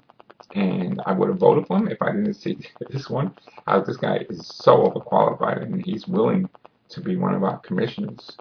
[0.54, 2.58] and I would have voted for him if I didn't see
[2.90, 3.34] this one.
[3.66, 6.50] Uh, this guy is so overqualified, and he's willing
[6.90, 8.38] to be one of our commissioners.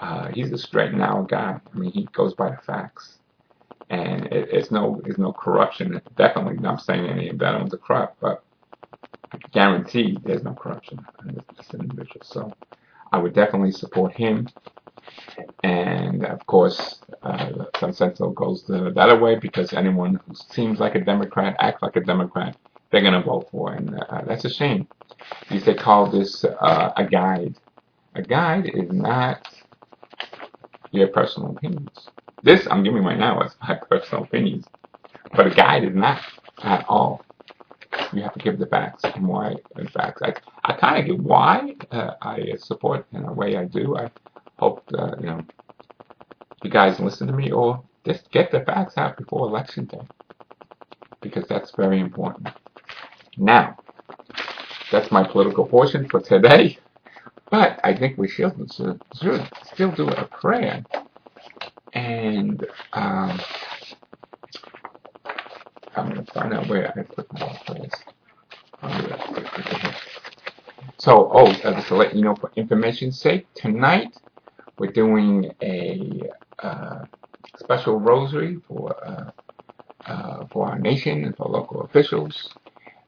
[0.00, 1.60] Uh, he's a straight and narrow guy.
[1.74, 3.18] I mean, he goes by the facts,
[3.90, 6.00] and it, it's no, it's no corruption.
[6.16, 8.44] Definitely not saying any of that on the corrupt, but
[9.32, 12.22] I guarantee there's no corruption in this, this individual.
[12.24, 12.56] So
[13.12, 14.52] I would definitely support him.
[15.62, 20.80] And of course, uh, Sun Sentinel goes the, the other way because anyone who seems
[20.80, 22.56] like a Democrat, acts like a Democrat,
[22.90, 23.74] they're going to vote for.
[23.74, 24.88] And uh, that's a shame.
[25.48, 27.56] Because they call this uh, a guide.
[28.14, 29.46] A guide is not
[30.92, 32.08] your personal opinions.
[32.42, 34.66] This I'm giving right now is my personal opinions.
[35.34, 36.22] But a guide is not
[36.62, 37.22] at all.
[38.12, 39.56] You have to give the facts and why.
[39.78, 40.34] In fact, I,
[40.64, 43.96] I kind of get why uh, I support in a way I do.
[43.96, 44.10] I
[44.60, 45.42] hope you know,
[46.62, 50.06] you guys listen to me or just get the facts out before election day
[51.22, 52.48] because that's very important.
[53.38, 53.78] Now,
[54.92, 56.78] that's my political portion for today,
[57.50, 60.84] but I think we should, should, should still do a prayer.
[61.94, 63.40] And um,
[65.96, 67.92] I'm going to find out where I put my prayers.
[70.98, 74.16] So, oh, uh, just to let you know for information's sake, tonight
[74.80, 76.22] we're doing a
[76.60, 77.04] uh,
[77.58, 79.30] special rosary for uh,
[80.06, 82.54] uh, for our nation and for local officials.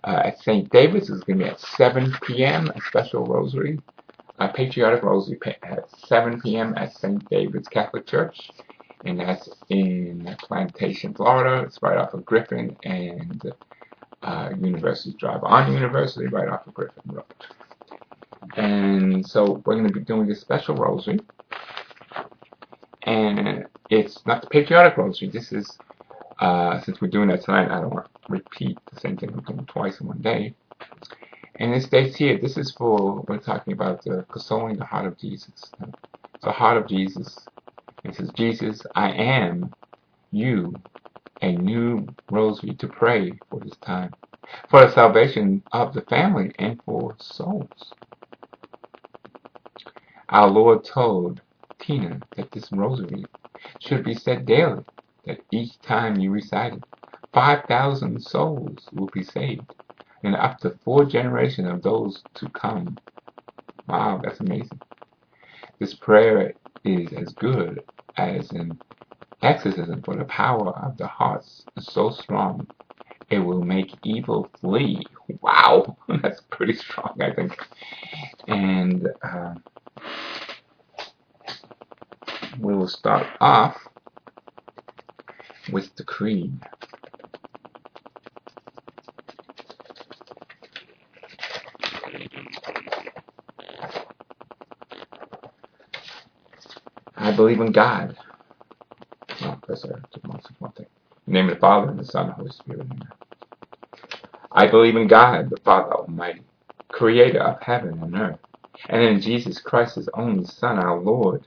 [0.04, 0.70] Uh, at St.
[0.70, 2.70] David's is going to be at 7 p.m.
[2.76, 3.80] A special rosary,
[4.38, 6.74] a patriotic rosary at 7 p.m.
[6.76, 7.26] at St.
[7.30, 8.50] David's Catholic Church,
[9.06, 11.64] and that's in Plantation, Florida.
[11.64, 13.50] It's right off of Griffin and
[14.22, 17.24] uh, University Drive on University, right off of Griffin Road.
[18.56, 21.20] And so we're going to be doing a special rosary
[23.05, 25.30] and it's not the patriotic rosary.
[25.30, 25.78] This is,
[26.40, 29.40] uh, since we're doing that tonight, I don't want to repeat the same thing we're
[29.42, 30.55] doing twice in one day.
[31.57, 35.18] And it states here, this is for, we're talking about the consoling the heart of
[35.18, 35.72] Jesus.
[36.42, 37.48] The heart of Jesus.
[38.05, 39.74] It says, Jesus, I am
[40.32, 40.80] you,
[41.42, 44.14] a new rosary to pray for this time,
[44.70, 47.94] for the salvation of the family and for souls.
[50.30, 51.42] Our Lord told
[51.82, 53.28] Tina that this rosary
[53.80, 54.84] should be said daily,
[55.26, 56.84] that each time you recite it,
[57.34, 59.74] 5,000 souls will be saved,
[60.24, 63.00] and up to four generations of those to come.
[63.88, 64.80] Wow, that's amazing.
[65.80, 66.54] This prayer
[66.84, 67.82] is as good
[68.16, 68.80] as an
[69.42, 72.68] exorcism, for the power of the hearts is so strong,
[73.30, 75.08] it will make evil flee.
[75.42, 77.56] Wow, that's pretty strong, I think.
[78.48, 79.54] And uh,
[82.61, 83.76] we will start off
[85.72, 86.61] with the creed.
[97.16, 98.16] I believe in God,
[99.68, 100.86] That's the most important thing.
[101.26, 102.82] In the name of the Father, and the Son, and the Holy Spirit.
[102.90, 103.09] Amen.
[104.53, 106.42] I believe in God, the Father Almighty,
[106.92, 108.40] creator of heaven and earth,
[108.88, 111.46] and in Jesus Christ, his only Son, our Lord,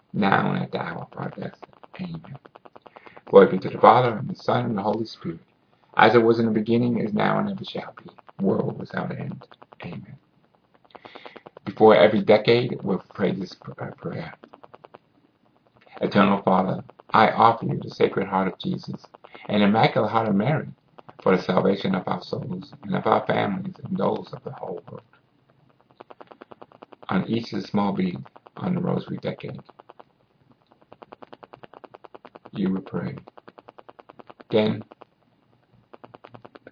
[0.13, 1.59] now and at the hour of our death.
[2.01, 2.39] Amen.
[3.29, 5.39] Glory be to the Father, and the Son, and the Holy Spirit,
[5.97, 9.47] as it was in the beginning, is now, and ever shall be, world without end.
[9.83, 10.19] Amen.
[11.65, 14.33] Before every decade, we'll pray this uh, prayer.
[16.01, 16.83] Eternal Father,
[17.13, 19.07] I offer you the Sacred Heart of Jesus
[19.49, 20.69] and Immaculate Heart of Mary
[21.23, 24.83] for the salvation of our souls and of our families and those of the whole
[24.89, 25.03] world.
[27.09, 28.23] On each small bead
[28.57, 29.61] on the Rosary Decade,
[32.53, 33.15] you will pray.
[34.51, 34.85] Again,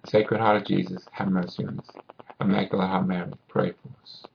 [0.06, 1.90] Sacred Heart of Jesus, have mercy on us.
[2.40, 4.26] Immaculate Heart of Mary, pray for us.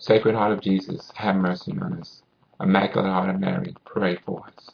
[0.00, 2.22] Sacred Heart of Jesus, have mercy on us.
[2.62, 4.70] Immaculate Heart of Mary, pray for us.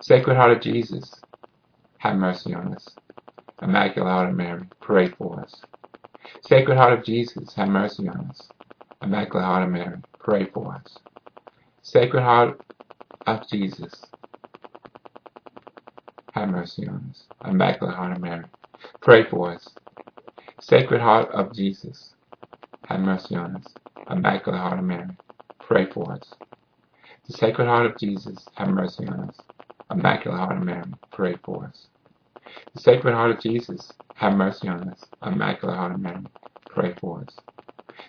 [0.00, 1.22] Sacred Heart of Jesus,
[1.98, 2.96] have mercy on us.
[3.62, 5.66] Immaculate Heart of Mary, pray for us.
[6.42, 8.50] Sacred Heart of Jesus, have mercy on us.
[9.02, 10.98] Immaculate Heart of Mary, pray for us.
[11.82, 12.60] Sacred Heart
[13.26, 13.94] of Jesus,
[16.32, 17.24] have mercy on us.
[17.46, 18.44] Immaculate Heart of Mary,
[19.02, 19.70] pray for us.
[20.60, 22.14] Sacred Heart of Jesus,
[22.84, 23.76] have mercy on us.
[24.10, 25.16] Immaculate Heart of Mary,
[25.60, 26.34] pray for us.
[27.28, 29.40] The Sacred Heart of Jesus, have mercy on us.
[29.92, 31.88] Immaculate Heart of Mary, pray for us.
[32.74, 35.04] The Sacred Heart of Jesus, have mercy on us.
[35.24, 36.24] Immaculate Heart of Mary,
[36.68, 37.36] pray for us.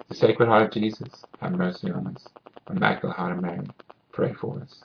[0.09, 2.29] The Sacred Heart of Jesus, have mercy on us.
[2.69, 3.67] Immaculate Heart of Mary,
[4.13, 4.83] pray for us.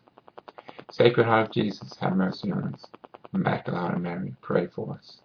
[0.91, 2.89] Sacred Heart of Jesus, have mercy on us.
[3.35, 5.21] Immaculate Heart of Mary, pray for us.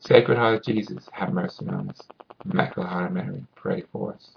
[0.00, 2.08] Sacred Heart of Jesus, have mercy on us.
[2.44, 4.30] Immaculate Heart of Mary, pray for us.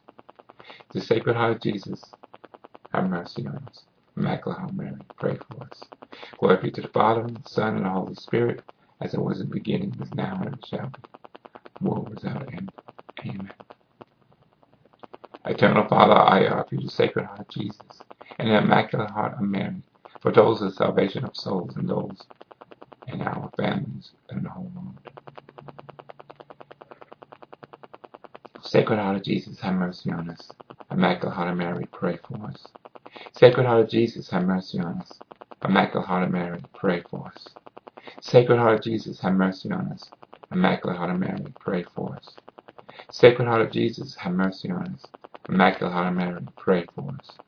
[0.94, 2.16] The Sacred Heart of Jesus,
[2.94, 3.86] have mercy on us.
[4.18, 5.86] Immaculate Heart of Mary, pray for us.
[6.40, 8.64] Glory be to the Father, and the Son, and the Holy Spirit,
[9.02, 11.02] as it was in the beginning, is now, and ever shall be,
[11.82, 12.72] world without end.
[13.22, 13.68] Amen.
[15.46, 18.04] Eternal Father, I offer you the Sacred Heart of Jesus
[18.40, 19.84] and the Immaculate Heart of Mary
[20.22, 22.28] for those of the salvation of souls and those
[23.08, 24.98] in our families and the whole world.
[28.62, 30.54] Sacred Heart of Jesus, have mercy on us.
[30.92, 32.72] Immaculate Heart of Mary, pray for us.
[33.34, 35.22] Sacred Heart of Jesus, have mercy on us.
[35.66, 37.56] Immaculate Heart of Mary, pray for us.
[38.22, 40.12] Sacred Heart of Jesus, have mercy on us.
[40.52, 42.38] Immaculate Heart of Mary, pray for us.
[43.12, 45.08] Sacred Heart of Jesus, have mercy on us.
[45.50, 47.39] Immaculate Heart of Mary, pray for us.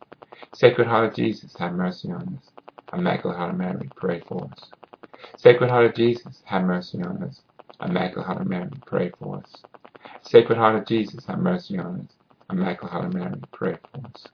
[0.54, 2.52] Sacred Heart of Jesus, have mercy on us.
[2.94, 4.72] Immaculate Heart of Mary, pray for us.
[5.38, 7.42] Sacred Heart of Jesus, have mercy on us.
[7.84, 9.64] Immaculate Heart of Mary, pray for us.
[10.24, 12.16] Sacred Heart of Jesus, have mercy on us.
[12.52, 14.28] Immaculate Heart of Mary, pray for us.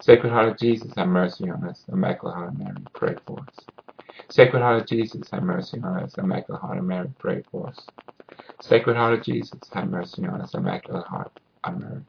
[0.00, 1.84] Sacred Heart of Jesus, have mercy on us.
[1.92, 3.66] Immaculate Heart of Mary, pray for us.
[4.30, 6.18] Sacred Heart of Jesus, have mercy on us.
[6.18, 7.90] Immaculate Heart of Mary, pray for us.
[8.60, 10.54] Sacred Heart of Jesus, have mercy on us.
[10.54, 11.32] Immaculate Heart
[11.64, 12.02] of Mary,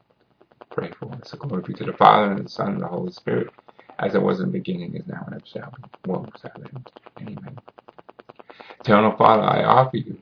[0.76, 1.30] pray for us.
[1.30, 3.54] So glory be to the Father, and the Son, and the Holy Spirit,
[4.00, 6.92] as it was in the beginning, is now, and ever shall be, world without end.
[7.22, 7.62] Amen.
[8.80, 10.20] Eternal Father, I offer you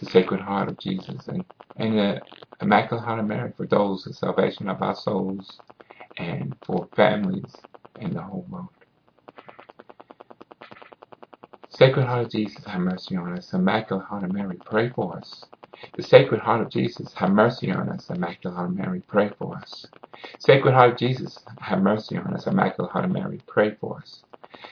[0.00, 1.44] the Sacred Heart of Jesus and,
[1.76, 2.22] and the
[2.62, 5.60] Immaculate Heart of Mary for those the salvation of our souls
[6.18, 7.64] and for families
[7.96, 8.68] in the whole world.
[11.70, 13.52] Sacred Heart of Jesus, have mercy on us.
[13.54, 15.46] Immaculate Heart of Mary, pray for us.
[15.96, 18.10] The Sacred Heart of Jesus, have mercy on us.
[18.10, 19.86] Immaculate Heart of Mary, pray for us.
[20.38, 22.46] Sacred Heart of Jesus, have mercy on us.
[22.46, 24.24] Immaculate Heart of Mary, pray for us.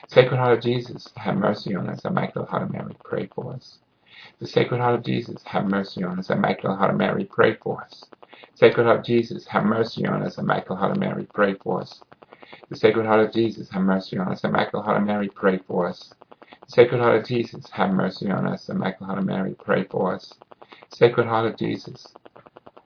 [0.07, 2.05] Sacred Heart of Jesus, have mercy on us.
[2.05, 3.79] Immaculate Heart of Mary, pray for us.
[4.39, 6.29] The Sacred Heart of Jesus, have mercy on us.
[6.29, 8.03] Immaculate Heart of Mary, pray for us.
[8.55, 10.37] Sacred Heart of Jesus, have mercy on us.
[10.39, 12.03] Immaculate Heart of Mary, pray for us.
[12.69, 14.43] The Sacred Heart of Jesus, have mercy on us.
[14.43, 16.13] Immaculate Heart of Mary, pray for us.
[16.67, 18.69] Sacred Heart of Jesus, have mercy on us.
[18.69, 20.33] Immaculate Heart of Mary, pray for us.
[20.89, 22.15] Sacred Heart of Jesus,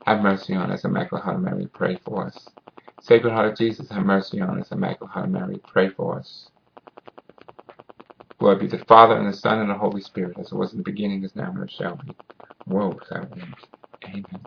[0.06, 0.86] have mercy on us.
[0.86, 2.52] Immaculate Heart of Mary, pray for us.
[3.00, 4.72] Sacred Heart of Jesus, have mercy on us.
[4.72, 6.50] Immaculate Heart of Mary, pray for us.
[8.40, 10.72] Glory be to the Father, and the Son, and the Holy Spirit, as it was
[10.74, 12.16] in the beginning, is now, and shall be,
[12.68, 13.56] world without end.
[14.06, 14.42] Amen.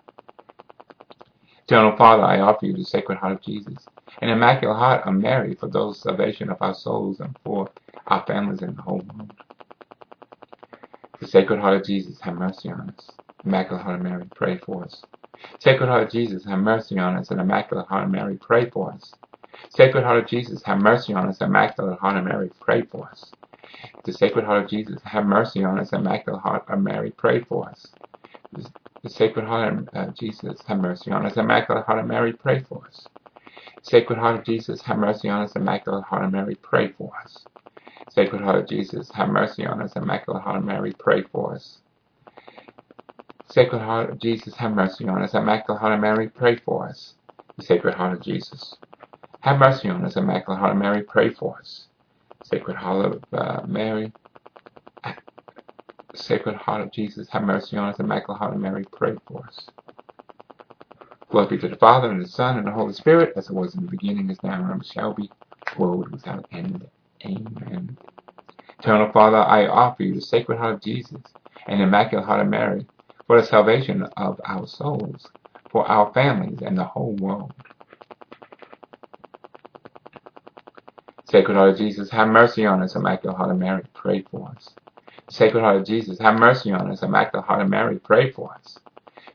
[1.66, 3.88] Eternal Father, I offer you the Sacred Heart of Jesus
[4.20, 7.72] and Immaculate Heart of Mary for those salvation of our souls and for
[8.08, 9.30] our families and the whole world.
[11.20, 13.12] The Sacred Heart of Jesus, have mercy on us.
[13.44, 15.04] Immaculate Heart of Mary, pray for us.
[15.60, 17.30] Sacred Heart of Jesus, have mercy on us.
[17.30, 19.16] And Immaculate Heart of Mary, pray for us.
[19.70, 21.40] Sacred Heart of Jesus, have mercy on us.
[21.40, 23.32] Immaculate Heart of Mary, pray for us.
[24.04, 25.92] The Sacred Heart of Jesus, have mercy on us.
[25.92, 27.94] Immaculate Heart of Mary, pray for us.
[29.04, 31.36] The Sacred Heart of Jesus, have mercy on us.
[31.36, 33.08] Immaculate Heart of Mary, pray for us.
[33.82, 35.56] Sacred Heart of Jesus, have mercy on us.
[35.56, 37.46] Immaculate Heart of Mary, pray for us.
[38.08, 39.96] Sacred Heart of Jesus, have mercy on us.
[39.96, 41.80] Immaculate Heart of Mary, pray for us.
[43.52, 45.34] Sacred Heart of Jesus, have mercy on us.
[45.34, 47.14] Immaculate Heart of Mary, pray for us.
[47.58, 48.78] The Sacred Heart of Jesus,
[49.40, 50.16] have mercy on us.
[50.16, 51.88] Immaculate Heart of Mary, pray for us.
[52.44, 54.12] Sacred Heart of uh, Mary,
[56.14, 58.00] Sacred Heart of Jesus, have mercy on us.
[58.00, 59.70] Immaculate Heart of Mary, pray for us.
[61.30, 63.74] Glory be to the Father, and the Son, and the Holy Spirit, as it was
[63.74, 65.32] in the beginning, is now, and shall be,
[65.78, 66.86] world without end.
[67.26, 67.98] Amen.
[68.80, 71.22] Eternal Father, I offer you the Sacred Heart of Jesus
[71.66, 72.86] and the Immaculate Heart of Mary
[73.32, 75.30] for the salvation of our souls,
[75.70, 77.54] for our families, and the whole world.
[81.30, 82.94] Sacred Heart of Jesus, have mercy on us.
[82.94, 84.74] Immaculate Heart of Mary, pray for us.
[85.30, 87.02] Sacred Heart of Jesus, have mercy on us.
[87.02, 88.80] Immaculate Heart of Mary, pray for us.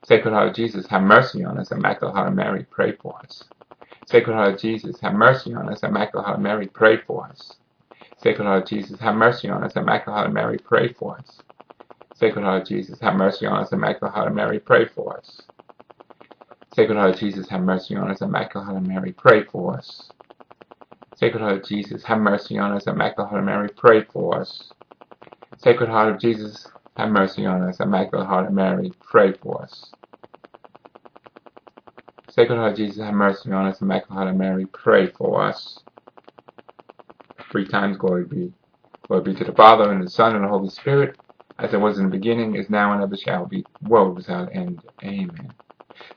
[0.04, 1.72] Sacred Heart of Jesus, have mercy on us.
[1.72, 3.46] Immaculate Heart of Mary, pray for us.
[4.08, 5.82] Sacred Heart of Jesus, have mercy on us.
[5.84, 7.56] Immaculate Heart of Mary, pray for us.
[8.20, 9.76] Sacred Heart of Jesus, have mercy on us.
[9.76, 11.42] Immaculate Heart of Mary, pray for us.
[12.20, 13.72] Sacred Heart of Jesus, have mercy on us.
[13.74, 15.44] Immaculate Heart of Mary, pray for us.
[16.74, 18.22] Sacred Heart of Jesus, have mercy on us.
[18.22, 20.12] Immaculate Heart of Mary, pray for us.
[21.16, 22.88] Sacred Heart of Jesus, have mercy on us.
[22.88, 24.74] Immaculate Heart of Mary, pray for us.
[25.58, 27.80] Sacred Heart of Jesus, have mercy on us.
[27.80, 29.94] Immaculate Heart of Mary, pray for us.
[32.30, 33.82] Sacred Heart of Jesus, have mercy on us.
[33.82, 35.84] Immaculate Heart of Mary, pray for us.
[37.52, 38.54] Three times glory be.
[39.08, 41.18] Glory be to the Father, and the Son, and the Holy Spirit,
[41.60, 44.84] as it was in the beginning, is now, and ever shall be, world without end.
[45.04, 45.56] Amen.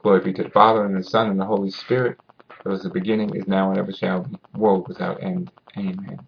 [0.02, 2.18] Glory be to the Father, and the Son, and the Holy Spirit,
[2.60, 5.52] as was the beginning, is now, and ever shall be, world without end.
[5.78, 6.26] Amen.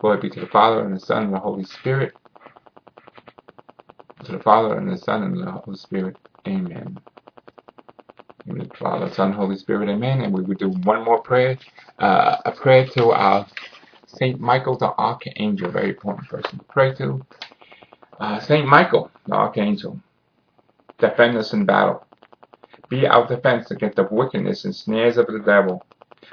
[0.00, 2.14] Glory be to the Father, and the Son, and the Holy Spirit,
[4.24, 6.16] to the Father, and the Son, and the Holy Spirit.
[6.48, 7.02] Amen.
[8.46, 10.22] In the Father, Son, Holy Spirit, Amen.
[10.22, 11.58] And we will do one more prayer,
[12.00, 13.46] uh, a prayer to our
[14.06, 17.26] Saint Michael the Archangel, very important person to pray to.
[18.20, 20.00] Uh, Saint Michael the Archangel,
[20.98, 22.06] defend us in battle.
[22.90, 25.84] Be our defense against the wickedness and snares of the devil.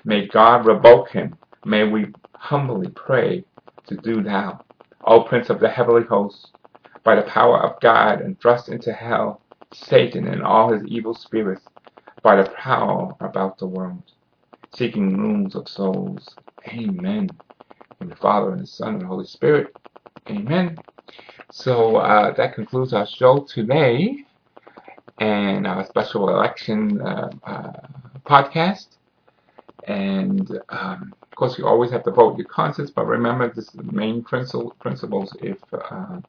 [0.05, 1.37] May God rebuke him.
[1.65, 3.45] May we humbly pray
[3.87, 4.65] to do thou,
[5.05, 6.51] O Prince of the heavenly hosts,
[7.03, 9.41] by the power of God, and thrust into hell
[9.73, 11.63] Satan and all his evil spirits
[12.23, 14.03] by the power about the world,
[14.75, 16.35] seeking rooms of souls.
[16.67, 17.29] Amen.
[18.01, 19.75] In the Father, and the Son, and the Holy Spirit.
[20.29, 20.77] Amen.
[21.49, 24.17] So uh, that concludes our show today
[25.19, 27.71] and our special election uh, uh,
[28.27, 28.87] podcast.
[29.87, 33.73] And um, of course, you always have to vote your conscience, but remember, this is
[33.73, 35.35] the main principle, principles.
[35.39, 36.19] If uh,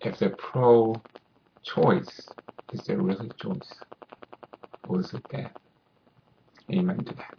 [0.00, 1.02] if they're pro-choice,
[2.72, 3.72] is there really choice,
[4.84, 5.54] or is it death?
[6.74, 7.34] Amen to that.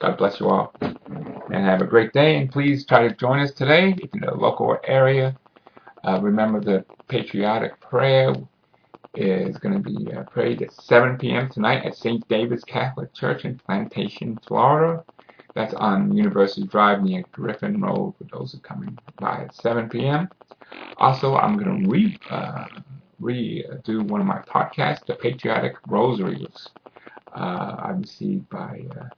[0.00, 2.38] God bless you all, and have a great day.
[2.38, 5.38] And please try to join us today if you're in the local area.
[6.04, 8.34] Uh, remember the patriotic prayer
[9.14, 11.50] is going to be uh, prayed at 7 p.m.
[11.50, 12.26] tonight at St.
[12.28, 15.04] David's Catholic Church in Plantation, Florida.
[15.54, 19.90] That's on University Drive near Griffin Road for those who are coming by at 7
[19.90, 20.30] p.m.
[20.98, 22.66] Also, I'm going to re uh,
[23.20, 26.70] redo one of my podcasts, the Patriotic Rosaries,
[27.34, 29.08] uh, I received by uh,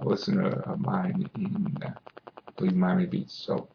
[0.04, 1.94] listener of mine in, uh,
[2.58, 3.30] I Miami Beach.
[3.30, 3.72] So